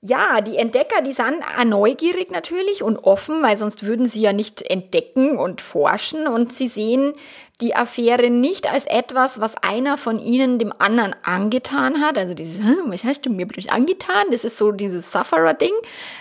ja, 0.01 0.41
die 0.43 0.57
Entdecker, 0.57 1.03
die 1.03 1.13
sind 1.13 1.43
neugierig 1.65 2.31
natürlich 2.31 2.85
und 2.85 2.99
offen, 2.99 3.43
weil 3.43 3.59
sonst 3.59 3.85
würden 3.85 4.07
sie 4.07 4.21
ja 4.21 4.33
nicht 4.33 4.63
entdecken 4.63 5.37
und 5.37 5.61
forschen. 5.61 6.29
Und 6.29 6.53
sie 6.53 6.69
sehen 6.69 7.15
die 7.61 7.75
Affäre 7.75 8.31
nicht 8.31 8.73
als 8.73 8.87
etwas, 8.87 9.41
was 9.41 9.57
einer 9.57 9.99
von 9.99 10.21
ihnen 10.21 10.61
dem 10.61 10.73
anderen 10.79 11.17
angetan 11.25 12.01
hat, 12.01 12.17
also 12.17 12.33
dieses, 12.33 12.65
was 12.87 13.03
hast 13.03 13.27
du 13.27 13.31
mir 13.31 13.49
bloß 13.49 13.69
angetan, 13.71 14.27
das 14.31 14.45
ist 14.45 14.57
so 14.57 14.71
dieses 14.71 15.11
Sufferer-Ding, 15.11 15.75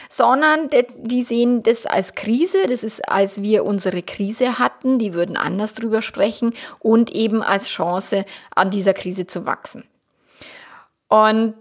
sondern 0.10 0.70
die 0.98 1.22
sehen 1.22 1.62
das 1.62 1.86
als 1.86 2.16
Krise, 2.16 2.66
das 2.68 2.84
ist, 2.84 3.08
als 3.08 3.44
wir 3.44 3.64
unsere 3.64 4.02
Krise 4.02 4.58
hatten, 4.58 4.98
die 4.98 5.14
würden 5.14 5.38
anders 5.38 5.76
drüber 5.76 6.02
sprechen 6.02 6.56
und 6.80 7.12
eben 7.12 7.44
als 7.44 7.68
Chance, 7.68 8.26
an 8.56 8.72
dieser 8.72 8.96
Krise 8.96 9.28
zu 9.28 9.46
wachsen. 9.46 9.84
Und 11.08 11.56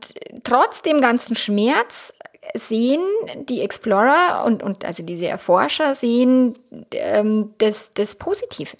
trotz 0.44 0.82
dem 0.82 1.00
ganzen 1.00 1.36
Schmerz 1.36 2.12
sehen 2.54 3.00
die 3.48 3.60
Explorer 3.60 4.44
und, 4.46 4.62
und 4.62 4.84
also 4.84 5.02
diese 5.02 5.26
Erforscher 5.26 5.94
sehen 5.94 6.56
ähm, 6.92 7.54
das, 7.58 7.92
das 7.94 8.16
Positive, 8.16 8.76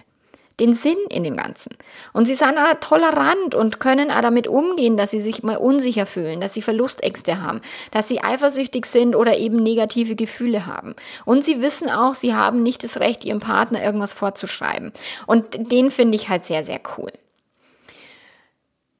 den 0.61 0.73
Sinn 0.73 0.97
in 1.11 1.25
dem 1.25 1.37
Ganzen. 1.37 1.77
Und 2.13 2.27
sie 2.27 2.35
sind 2.35 2.55
tolerant 2.81 3.55
und 3.55 3.81
können 3.81 4.11
auch 4.11 4.21
damit 4.21 4.49
umgehen, 4.49 4.97
dass 4.97 5.11
sie 5.11 5.21
sich 5.21 5.43
mal 5.43 5.57
unsicher 5.57 6.07
fühlen, 6.07 6.41
dass 6.41 6.55
sie 6.55 6.63
Verlustängste 6.63 7.43
haben, 7.43 7.61
dass 7.91 8.09
sie 8.09 8.23
eifersüchtig 8.23 8.87
sind 8.87 9.15
oder 9.15 9.37
eben 9.37 9.57
negative 9.57 10.17
Gefühle 10.17 10.67
haben. 10.67 10.95
Und 11.25 11.45
sie 11.45 11.61
wissen 11.61 11.91
auch, 11.91 12.15
sie 12.15 12.35
haben 12.35 12.63
nicht 12.63 12.85
das 12.85 12.99
Recht, 12.99 13.25
ihrem 13.25 13.41
Partner 13.41 13.83
irgendwas 13.83 14.15
vorzuschreiben. 14.15 14.93
Und 15.27 15.71
den 15.73 15.91
finde 15.91 16.17
ich 16.17 16.29
halt 16.29 16.45
sehr, 16.45 16.65
sehr 16.65 16.81
cool. 16.97 17.13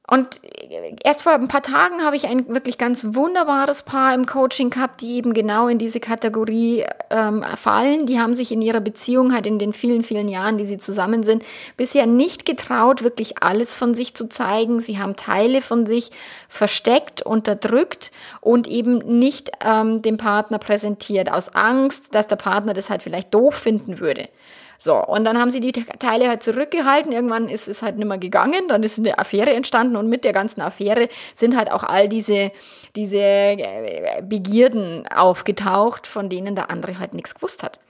Und 0.09 0.41
erst 1.03 1.25
vor 1.25 1.33
ein 1.33 1.49
paar 1.49 1.63
Tagen 1.63 2.05
habe 2.05 2.15
ich 2.15 2.29
ein 2.29 2.49
wirklich 2.49 2.79
ganz 2.79 3.05
wunderbares 3.15 3.83
Paar 3.83 4.15
im 4.15 4.25
Coaching 4.25 4.71
gehabt, 4.71 5.01
die 5.01 5.17
eben 5.17 5.35
genau 5.35 5.67
in 5.67 5.79
diese 5.79 5.99
Kategorie 5.99 6.85
ähm, 7.11 7.45
fallen. 7.57 8.07
Die 8.07 8.21
haben 8.21 8.33
sich 8.33 8.53
in 8.53 8.63
ihrer 8.63 8.81
Beziehung 8.81 9.35
halt 9.35 9.49
in 9.49 9.59
den 9.59 9.73
vielen, 9.73 10.05
vielen 10.05 10.29
Jahren, 10.29 10.59
die 10.59 10.65
sie 10.65 10.79
zusammen 10.79 11.25
sind, 11.25 11.45
bisher 11.77 12.07
nicht 12.07 12.45
getraut, 12.45 13.03
wirklich 13.03 13.43
alles 13.43 13.75
von 13.75 13.95
sich 13.95 14.15
zu 14.15 14.29
zeigen. 14.29 14.79
Sie 14.79 15.01
haben 15.01 15.17
Teile 15.17 15.61
von 15.61 15.87
sich 15.87 16.13
versteckt, 16.49 17.23
unterdrückt 17.23 18.13
und 18.41 18.69
eben 18.69 18.99
nicht 19.19 19.51
ähm, 19.65 20.03
dem 20.03 20.19
Partner 20.19 20.59
präsentiert, 20.59 21.33
aus 21.33 21.49
Angst, 21.49 22.15
dass 22.15 22.29
der 22.29 22.37
Partner 22.37 22.75
das 22.75 22.91
halt 22.91 23.03
vielleicht 23.03 23.35
doof 23.35 23.57
finden 23.57 23.99
würde. 23.99 24.29
So, 24.79 24.97
und 24.97 25.25
dann 25.25 25.39
haben 25.39 25.51
sie 25.51 25.61
die 25.61 25.73
Teile 25.73 26.29
halt 26.29 26.43
zurückgehalten. 26.43 27.13
Irgendwann 27.13 27.49
ist 27.49 27.69
es 27.69 27.83
halt 27.83 27.97
nicht 27.97 28.07
mehr 28.07 28.19
gegangen. 28.19 28.69
Dann 28.69 28.83
ist 28.83 28.99
eine 28.99 29.19
Affäre 29.19 29.53
entstanden 29.53 29.97
und 29.97 30.09
mit 30.09 30.25
der 30.25 30.33
ganzen 30.33 30.61
Affäre 30.61 31.09
sind 31.35 31.57
halt 31.57 31.71
auch 31.71 31.83
all 31.83 32.09
diese, 32.09 32.53
diese 32.95 33.19
äh, 33.19 34.23
Begierden 34.23 35.07
aufgetaucht, 35.09 36.07
von 36.07 36.29
denen 36.29 36.55
der 36.55 36.71
andere 36.71 36.99
halt 36.99 37.15
nichts 37.15 37.35
gewusst 37.35 37.63
hat. 37.63 37.81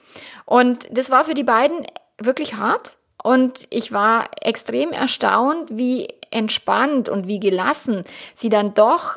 Und 0.45 0.87
das 0.97 1.11
war 1.11 1.25
für 1.25 1.35
die 1.35 1.45
beiden 1.45 1.87
wirklich 2.19 2.55
hart. 2.55 2.97
Und 3.23 3.67
ich 3.71 3.93
war 3.93 4.27
extrem 4.41 4.93
erstaunt, 4.93 5.71
wie 5.73 6.09
entspannt 6.31 7.09
und 7.09 7.27
wie 7.27 7.41
gelassen 7.41 8.05
sie 8.35 8.49
dann 8.49 8.75
doch 8.75 9.17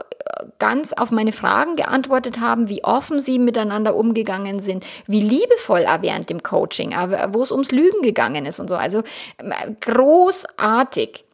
ganz 0.57 0.93
auf 0.93 1.11
meine 1.11 1.33
Fragen 1.33 1.75
geantwortet 1.75 2.39
haben, 2.39 2.69
wie 2.69 2.83
offen 2.83 3.19
sie 3.19 3.39
miteinander 3.39 3.95
umgegangen 3.95 4.59
sind, 4.59 4.85
wie 5.05 5.21
liebevoll 5.21 5.81
er 5.81 6.01
während 6.01 6.29
dem 6.29 6.43
Coaching, 6.43 6.91
wo 7.29 7.41
es 7.41 7.51
ums 7.51 7.71
Lügen 7.71 8.01
gegangen 8.01 8.45
ist 8.45 8.59
und 8.59 8.69
so. 8.69 8.75
Also 8.75 9.03
großartig. 9.81 11.25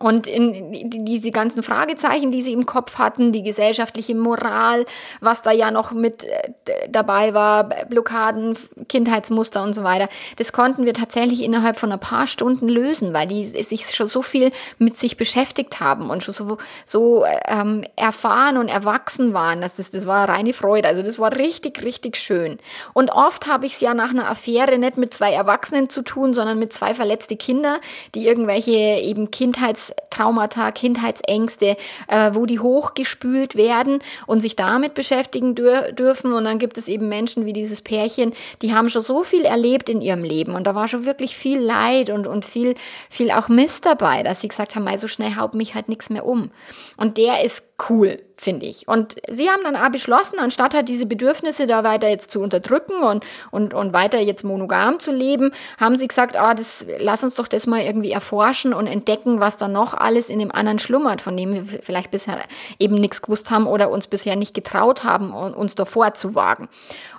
Und 0.00 0.26
in 0.26 0.88
diese 0.90 1.30
ganzen 1.30 1.62
Fragezeichen, 1.62 2.32
die 2.32 2.40
sie 2.40 2.54
im 2.54 2.64
Kopf 2.64 2.96
hatten, 2.96 3.32
die 3.32 3.42
gesellschaftliche 3.42 4.14
Moral, 4.14 4.86
was 5.20 5.42
da 5.42 5.52
ja 5.52 5.70
noch 5.70 5.92
mit 5.92 6.24
äh, 6.24 6.88
dabei 6.88 7.34
war, 7.34 7.64
Blockaden, 7.64 8.56
Kindheitsmuster 8.88 9.62
und 9.62 9.74
so 9.74 9.84
weiter, 9.84 10.08
das 10.38 10.52
konnten 10.52 10.86
wir 10.86 10.94
tatsächlich 10.94 11.44
innerhalb 11.44 11.78
von 11.78 11.92
ein 11.92 12.00
paar 12.00 12.26
Stunden 12.26 12.66
lösen, 12.66 13.12
weil 13.12 13.26
die 13.26 13.44
sich 13.44 13.94
schon 13.94 14.06
so 14.06 14.22
viel 14.22 14.52
mit 14.78 14.96
sich 14.96 15.18
beschäftigt 15.18 15.80
haben 15.80 16.08
und 16.08 16.22
schon 16.22 16.32
so, 16.32 16.56
so 16.86 17.26
ähm, 17.46 17.84
erfahren 17.96 18.56
und 18.56 18.68
erwachsen 18.68 19.34
waren. 19.34 19.60
Das, 19.60 19.76
das, 19.76 19.90
das 19.90 20.06
war 20.06 20.30
reine 20.30 20.54
Freude. 20.54 20.88
Also 20.88 21.02
das 21.02 21.18
war 21.18 21.36
richtig, 21.36 21.82
richtig 21.82 22.16
schön. 22.16 22.58
Und 22.94 23.10
oft 23.10 23.46
habe 23.46 23.66
ich 23.66 23.74
es 23.74 23.80
ja 23.82 23.92
nach 23.92 24.10
einer 24.10 24.30
Affäre 24.30 24.78
nicht 24.78 24.96
mit 24.96 25.12
zwei 25.12 25.34
Erwachsenen 25.34 25.90
zu 25.90 26.00
tun, 26.00 26.32
sondern 26.32 26.58
mit 26.58 26.72
zwei 26.72 26.94
verletzte 26.94 27.36
Kinder, 27.36 27.80
die 28.14 28.26
irgendwelche 28.26 28.70
eben 28.70 29.30
Kindheits 29.30 29.89
Kindheitstraumata, 30.20 30.72
Kindheitsängste, 30.72 31.76
äh, 32.08 32.30
wo 32.34 32.46
die 32.46 32.58
hochgespült 32.58 33.54
werden 33.54 34.00
und 34.26 34.40
sich 34.40 34.56
damit 34.56 34.94
beschäftigen 34.94 35.54
dür 35.54 35.92
dürfen. 35.92 36.32
Und 36.32 36.44
dann 36.44 36.58
gibt 36.58 36.78
es 36.78 36.88
eben 36.88 37.08
Menschen 37.08 37.46
wie 37.46 37.52
dieses 37.52 37.80
Pärchen, 37.80 38.32
die 38.62 38.74
haben 38.74 38.90
schon 38.90 39.02
so 39.02 39.24
viel 39.24 39.44
erlebt 39.44 39.88
in 39.88 40.00
ihrem 40.00 40.24
Leben 40.24 40.54
und 40.54 40.66
da 40.66 40.74
war 40.74 40.88
schon 40.88 41.06
wirklich 41.06 41.36
viel 41.36 41.60
Leid 41.60 42.10
und, 42.10 42.26
und 42.26 42.44
viel, 42.44 42.74
viel 43.08 43.30
auch 43.30 43.48
Mist 43.48 43.86
dabei, 43.86 44.22
dass 44.22 44.40
sie 44.40 44.48
gesagt 44.48 44.76
haben, 44.76 44.86
so 44.98 45.06
schnell 45.06 45.36
haut 45.36 45.54
mich 45.54 45.74
halt 45.74 45.88
nichts 45.88 46.10
mehr 46.10 46.26
um. 46.26 46.50
Und 46.96 47.16
der 47.16 47.44
ist 47.44 47.62
cool 47.88 48.18
finde 48.40 48.64
ich. 48.64 48.88
Und 48.88 49.16
sie 49.28 49.50
haben 49.50 49.62
dann 49.64 49.76
auch 49.76 49.90
beschlossen, 49.90 50.38
anstatt 50.38 50.72
halt 50.72 50.88
diese 50.88 51.04
Bedürfnisse 51.04 51.66
da 51.66 51.84
weiter 51.84 52.08
jetzt 52.08 52.30
zu 52.30 52.40
unterdrücken 52.40 53.02
und, 53.02 53.22
und, 53.50 53.74
und 53.74 53.92
weiter 53.92 54.18
jetzt 54.18 54.44
monogam 54.44 54.98
zu 54.98 55.12
leben, 55.12 55.52
haben 55.78 55.94
sie 55.94 56.08
gesagt, 56.08 56.38
ah, 56.38 56.54
das, 56.54 56.86
lass 56.98 57.22
uns 57.22 57.34
doch 57.34 57.48
das 57.48 57.66
mal 57.66 57.82
irgendwie 57.82 58.12
erforschen 58.12 58.72
und 58.72 58.86
entdecken, 58.86 59.40
was 59.40 59.58
da 59.58 59.68
noch 59.68 59.92
alles 59.92 60.30
in 60.30 60.38
dem 60.38 60.50
anderen 60.52 60.78
schlummert, 60.78 61.20
von 61.20 61.36
dem 61.36 61.52
wir 61.52 61.64
vielleicht 61.82 62.10
bisher 62.10 62.38
eben 62.78 62.94
nichts 62.94 63.20
gewusst 63.20 63.50
haben 63.50 63.66
oder 63.66 63.90
uns 63.90 64.06
bisher 64.06 64.36
nicht 64.36 64.54
getraut 64.54 65.04
haben, 65.04 65.34
uns 65.34 65.74
davor 65.74 66.14
zu 66.14 66.34
wagen. 66.34 66.70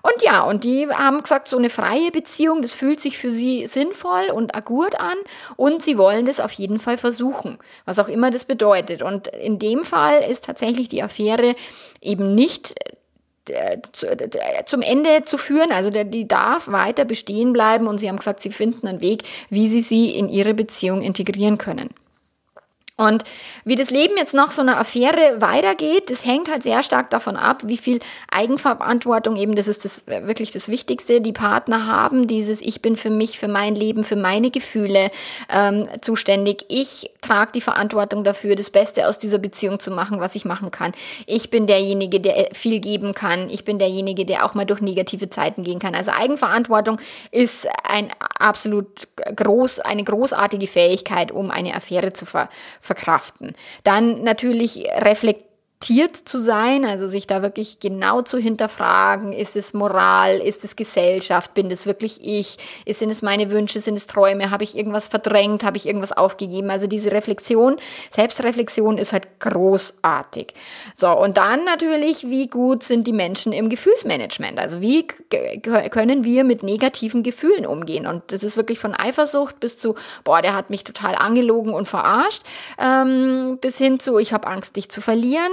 Und 0.02 0.24
ja, 0.24 0.42
und 0.42 0.64
die 0.64 0.90
haben 0.90 1.22
gesagt, 1.22 1.48
so 1.48 1.58
eine 1.58 1.70
freie 1.70 2.10
Beziehung, 2.10 2.64
das 2.64 2.74
fühlt 2.74 3.00
sich 3.00 3.20
für 3.20 3.32
sie 3.32 3.68
sinnvoll 3.68 4.32
und 4.34 4.52
gut 4.66 5.00
an 5.00 5.18
und 5.56 5.84
sie 5.84 6.00
wollen 6.00 6.26
das 6.26 6.40
auf 6.40 6.52
jeden 6.54 6.80
Fall 6.80 6.98
versuchen, 6.98 7.60
was 7.86 8.00
auch 8.00 8.08
immer 8.08 8.32
das 8.32 8.46
bedeutet. 8.46 9.04
Und 9.04 9.28
in 9.28 9.60
dem 9.60 9.84
Fall 9.84 10.24
ist 10.28 10.48
tatsächlich 10.52 10.88
die 10.90 11.02
Affäre 11.02 11.56
eben 12.02 12.36
nicht 12.36 12.76
äh, 13.50 13.78
zum 14.66 14.82
Ende 14.82 15.24
zu 15.24 15.38
führen. 15.38 15.72
Also 15.72 15.90
die 15.90 16.28
darf 16.28 16.68
weiter 16.68 17.06
bestehen 17.06 17.54
bleiben 17.54 17.88
und 17.88 17.98
sie 17.98 18.08
haben 18.08 18.18
gesagt, 18.18 18.42
sie 18.42 18.52
finden 18.52 18.88
einen 18.88 19.02
Weg, 19.02 19.24
wie 19.50 19.68
sie 19.68 19.82
sie 19.82 20.16
in 20.16 20.30
ihre 20.30 20.54
Beziehung 20.54 21.02
integrieren 21.02 21.58
können. 21.58 21.90
Und 22.98 23.24
wie 23.66 23.76
das 23.76 23.90
Leben 23.90 24.16
jetzt 24.18 24.34
nach 24.34 24.52
so 24.52 24.62
einer 24.62 24.78
Affäre 24.78 25.40
weitergeht, 25.40 26.10
das 26.12 26.26
hängt 26.26 26.52
halt 26.52 26.62
sehr 26.62 26.84
stark 26.84 27.10
davon 27.10 27.36
ab, 27.36 27.64
wie 27.66 27.78
viel 27.78 28.00
Eigenverantwortung 28.30 29.38
eben, 29.38 29.56
das 29.56 29.68
ist 29.68 29.86
das 29.86 30.08
äh, 30.08 30.28
wirklich 30.28 30.52
das 30.52 30.70
Wichtigste, 30.70 31.20
die 31.20 31.34
Partner 31.34 31.88
haben, 31.88 32.28
dieses 32.28 32.62
Ich 32.62 32.82
bin 32.82 32.96
für 32.96 33.10
mich, 33.10 33.40
für 33.40 33.48
mein 33.48 33.74
Leben, 33.74 34.04
für 34.04 34.16
meine 34.16 34.52
Gefühle 34.52 35.10
ähm, 35.50 35.88
zuständig. 36.02 36.66
Ich 36.68 37.10
trage 37.22 37.54
die 37.54 37.62
Verantwortung 37.62 38.24
dafür, 38.24 38.56
das 38.56 38.70
Beste 38.70 39.08
aus 39.08 39.18
dieser 39.18 39.38
Beziehung 39.38 39.80
zu 39.80 39.92
machen, 39.92 40.20
was 40.20 40.36
ich 40.36 40.46
machen 40.46 40.70
kann. 40.70 40.92
Ich 41.26 41.50
bin 41.50 41.68
derjenige, 41.68 42.20
der 42.20 42.50
viel 42.54 42.80
geben 42.80 43.14
kann. 43.14 43.50
Ich 43.50 43.64
bin 43.64 43.80
derjenige, 43.80 44.26
der 44.26 44.46
auch 44.46 44.54
mal 44.54 44.66
durch 44.66 44.82
negative 44.82 45.30
Zeiten 45.30 45.64
gehen 45.64 45.80
kann. 45.80 45.96
Also 45.96 46.12
Eigenverantwortung 46.12 46.98
ist 47.32 47.68
ein 47.84 48.10
absolut 48.38 49.08
groß, 49.36 49.80
eine 49.80 50.04
großartige 50.04 50.68
Fähigkeit, 50.68 51.32
um 51.32 51.52
eine 51.52 51.76
Affäre 51.76 52.14
zu 52.14 52.26
ver 52.26 52.50
verkraften. 52.82 53.54
Dann 53.84 54.24
natürlich 54.24 54.86
reflektieren 54.98 55.51
zu 55.84 56.40
sein, 56.40 56.86
also 56.86 57.08
sich 57.08 57.28
da 57.28 57.42
wirklich 57.42 57.80
genau 57.80 58.22
zu 58.22 58.38
hinterfragen, 58.38 59.34
ist 59.34 59.56
es 59.56 59.74
Moral, 59.74 60.38
ist 60.40 60.64
es 60.64 60.76
Gesellschaft, 60.76 61.54
bin 61.54 61.70
das 61.70 61.86
wirklich 61.86 62.20
ich, 62.24 62.58
sind 62.88 63.10
es 63.10 63.22
meine 63.22 63.50
Wünsche, 63.50 63.82
sind 63.82 63.98
es 63.98 64.08
Träume, 64.08 64.52
habe 64.52 64.64
ich 64.64 64.78
irgendwas 64.78 65.08
verdrängt, 65.08 65.64
habe 65.64 65.78
ich 65.78 65.88
irgendwas 65.88 66.12
aufgegeben, 66.12 66.70
also 66.70 66.88
diese 66.88 67.12
Reflexion, 67.12 67.78
Selbstreflexion 68.12 68.98
ist 68.98 69.12
halt 69.12 69.40
großartig. 69.40 70.54
So, 70.96 71.10
und 71.18 71.38
dann 71.38 71.66
natürlich, 71.66 72.30
wie 72.30 72.48
gut 72.48 72.84
sind 72.84 73.08
die 73.08 73.14
Menschen 73.14 73.52
im 73.52 73.70
Gefühlsmanagement, 73.70 74.60
also 74.60 74.82
wie 74.82 75.08
können 75.08 76.24
wir 76.24 76.44
mit 76.44 76.64
negativen 76.64 77.24
Gefühlen 77.24 77.66
umgehen? 77.66 78.06
Und 78.06 78.24
das 78.28 78.44
ist 78.44 78.56
wirklich 78.56 78.80
von 78.80 78.94
Eifersucht 78.94 79.60
bis 79.60 79.78
zu, 79.78 79.96
boah, 80.24 80.42
der 80.42 80.56
hat 80.56 80.70
mich 80.70 80.84
total 80.84 81.16
angelogen 81.16 81.74
und 81.74 81.88
verarscht, 81.88 82.44
ähm, 82.80 83.58
bis 83.60 83.78
hin 83.78 84.00
zu, 84.00 84.20
ich 84.20 84.32
habe 84.32 84.48
Angst, 84.48 84.76
dich 84.76 84.90
zu 84.90 85.02
verlieren, 85.02 85.52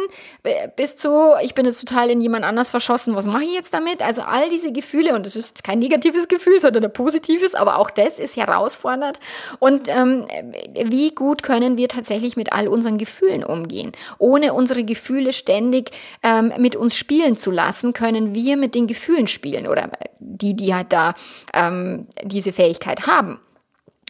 bis 0.77 0.97
zu, 0.97 1.35
ich 1.43 1.55
bin 1.55 1.67
jetzt 1.67 1.81
total 1.87 2.11
in 2.11 2.21
jemand 2.21 2.45
anders 2.45 2.69
verschossen, 2.69 3.15
was 3.15 3.27
mache 3.27 3.45
ich 3.45 3.53
jetzt 3.53 3.75
damit? 3.75 4.03
Also 4.03 4.23
all 4.23 4.49
diese 4.49 4.73
Gefühle, 4.73 5.15
und 5.15 5.27
das 5.27 5.37
ist 5.37 5.65
kein 5.65 5.79
negatives 5.79 6.29
Gefühl, 6.29 6.61
sondern 6.61 6.85
ein 6.85 6.93
positives, 6.93 7.55
aber 7.55 7.79
auch 7.79 7.91
das 7.91 8.19
ist 8.19 8.37
herausfordernd. 8.37 9.19
Und 9.59 9.89
ähm, 9.89 10.27
wie 10.75 11.15
gut 11.15 11.43
können 11.43 11.77
wir 11.77 11.89
tatsächlich 11.89 12.37
mit 12.37 12.53
all 12.53 12.69
unseren 12.69 12.99
Gefühlen 12.99 13.45
umgehen? 13.45 13.93
Ohne 14.19 14.55
unsere 14.55 14.85
Gefühle 14.85 15.33
ständig 15.33 15.91
ähm, 16.23 16.53
mit 16.59 16.77
uns 16.77 16.97
spielen 16.97 17.37
zu 17.37 17.51
lassen, 17.51 17.93
können 17.93 18.35
wir 18.35 18.57
mit 18.57 18.75
den 18.75 18.87
Gefühlen 18.87 19.27
spielen 19.27 19.67
oder 19.67 19.91
die, 20.19 20.55
die 20.55 20.75
halt 20.75 20.93
da 20.93 21.15
ähm, 21.55 22.07
diese 22.23 22.53
Fähigkeit 22.53 23.07
haben. 23.07 23.41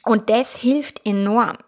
Und 0.05 0.31
das 0.31 0.57
hilft 0.57 1.07
enorm. 1.07 1.59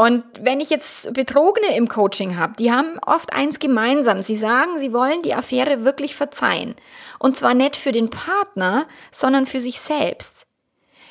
Und 0.00 0.24
wenn 0.40 0.60
ich 0.60 0.70
jetzt 0.70 1.12
Betrogene 1.12 1.76
im 1.76 1.86
Coaching 1.86 2.38
habe, 2.38 2.54
die 2.58 2.72
haben 2.72 2.98
oft 3.06 3.34
eins 3.34 3.58
gemeinsam. 3.58 4.22
Sie 4.22 4.36
sagen, 4.36 4.78
sie 4.78 4.94
wollen 4.94 5.20
die 5.20 5.34
Affäre 5.34 5.84
wirklich 5.84 6.16
verzeihen. 6.16 6.74
Und 7.18 7.36
zwar 7.36 7.52
nicht 7.52 7.76
für 7.76 7.92
den 7.92 8.08
Partner, 8.08 8.86
sondern 9.12 9.44
für 9.44 9.60
sich 9.60 9.78
selbst. 9.78 10.46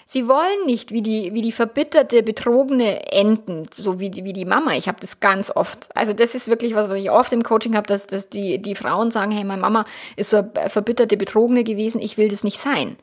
Sie 0.08 0.28
wollen 0.28 0.65
nicht 0.65 0.91
wie 0.91 1.04
die, 1.04 1.36
wie 1.36 1.43
die 1.43 1.52
verbitterte, 1.52 2.23
betrogene 2.23 3.12
enden, 3.12 3.67
so 3.71 3.99
wie 3.99 4.10
die, 4.10 4.23
wie 4.23 4.34
die 4.34 4.45
Mama. 4.45 4.73
Ich 4.73 4.88
habe 4.88 4.97
das 4.99 5.19
ganz 5.19 5.52
oft. 5.56 5.95
Also 5.95 6.13
das 6.13 6.34
ist 6.34 6.47
wirklich 6.47 6.73
was, 6.73 6.89
was 6.89 6.97
ich 6.97 7.12
oft 7.12 7.32
im 7.32 7.43
Coaching 7.43 7.75
habe, 7.75 7.86
dass, 7.86 8.08
dass 8.08 8.28
die, 8.28 8.60
die 8.60 8.73
Frauen 8.73 9.12
sagen, 9.12 9.30
hey, 9.30 9.43
meine 9.43 9.62
Mama 9.62 9.86
ist 10.15 10.32
so 10.32 10.38
eine 10.38 10.67
verbitterte, 10.71 11.15
betrogene 11.15 11.63
gewesen, 11.63 12.02
ich 12.02 12.17
will 12.17 12.30
das 12.30 12.43
nicht 12.43 12.60
sein. 12.60 12.97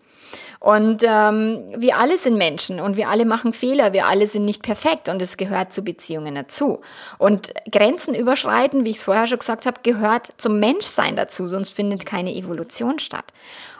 Und 0.61 1.03
ähm, 1.05 1.65
wir 1.77 1.97
alle 1.97 2.19
sind 2.19 2.37
Menschen 2.37 2.81
und 2.81 2.97
wir 2.97 3.09
alle 3.09 3.25
machen 3.25 3.53
Fehler, 3.53 3.93
wir 3.93 4.07
alle 4.07 4.27
sind 4.27 4.45
nicht 4.45 4.63
perfekt 4.63 5.09
und 5.09 5.21
es 5.23 5.37
gehört 5.37 5.73
zu 5.73 5.83
Beziehungen 5.83 6.35
dazu. 6.35 6.81
Und 7.19 7.53
Grenzen 7.71 8.15
überschreiten, 8.15 8.85
wie 8.85 8.91
ich 8.91 8.97
es 8.97 9.05
vorher 9.05 9.27
schon 9.27 9.39
gesagt 9.39 9.67
habe, 9.67 9.81
gehört 9.83 10.33
zum 10.39 10.59
Menschsein 10.59 11.17
dazu, 11.17 11.47
sonst 11.47 11.71
findet 11.71 12.07
keine 12.07 12.35
Evolution 12.35 12.99
statt. 12.99 13.33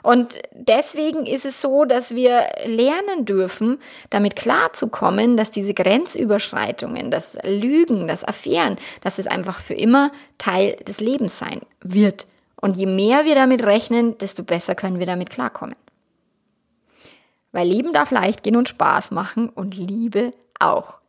Und 0.03 0.39
deswegen 0.53 1.25
ist 1.25 1.45
es 1.45 1.59
so, 1.61 1.83
dass 1.83 2.15
wir 2.15 2.43
lernen 2.65 3.25
dürfen, 3.25 3.79
damit 4.09 4.35
klarzukommen, 4.35 5.35
dass 5.35 5.51
diese 5.51 5.73
Grenzüberschreitungen, 5.73 7.11
das 7.11 7.37
Lügen, 7.43 8.07
das 8.07 8.23
Affären, 8.23 8.77
dass 9.01 9.19
es 9.19 9.27
einfach 9.27 9.59
für 9.59 9.73
immer 9.73 10.11
Teil 10.37 10.77
des 10.87 11.01
Lebens 11.01 11.37
sein 11.37 11.61
wird. 11.81 12.27
Und 12.61 12.77
je 12.77 12.85
mehr 12.85 13.25
wir 13.25 13.35
damit 13.35 13.63
rechnen, 13.63 14.17
desto 14.17 14.43
besser 14.43 14.75
können 14.75 14.99
wir 14.99 15.05
damit 15.05 15.29
klarkommen. 15.29 15.75
Weil 17.51 17.67
Leben 17.67 17.93
darf 17.93 18.11
leicht 18.11 18.43
gehen 18.43 18.55
und 18.55 18.69
Spaß 18.69 19.11
machen 19.11 19.49
und 19.49 19.75
Liebe 19.75 20.33
auch. 20.59 20.99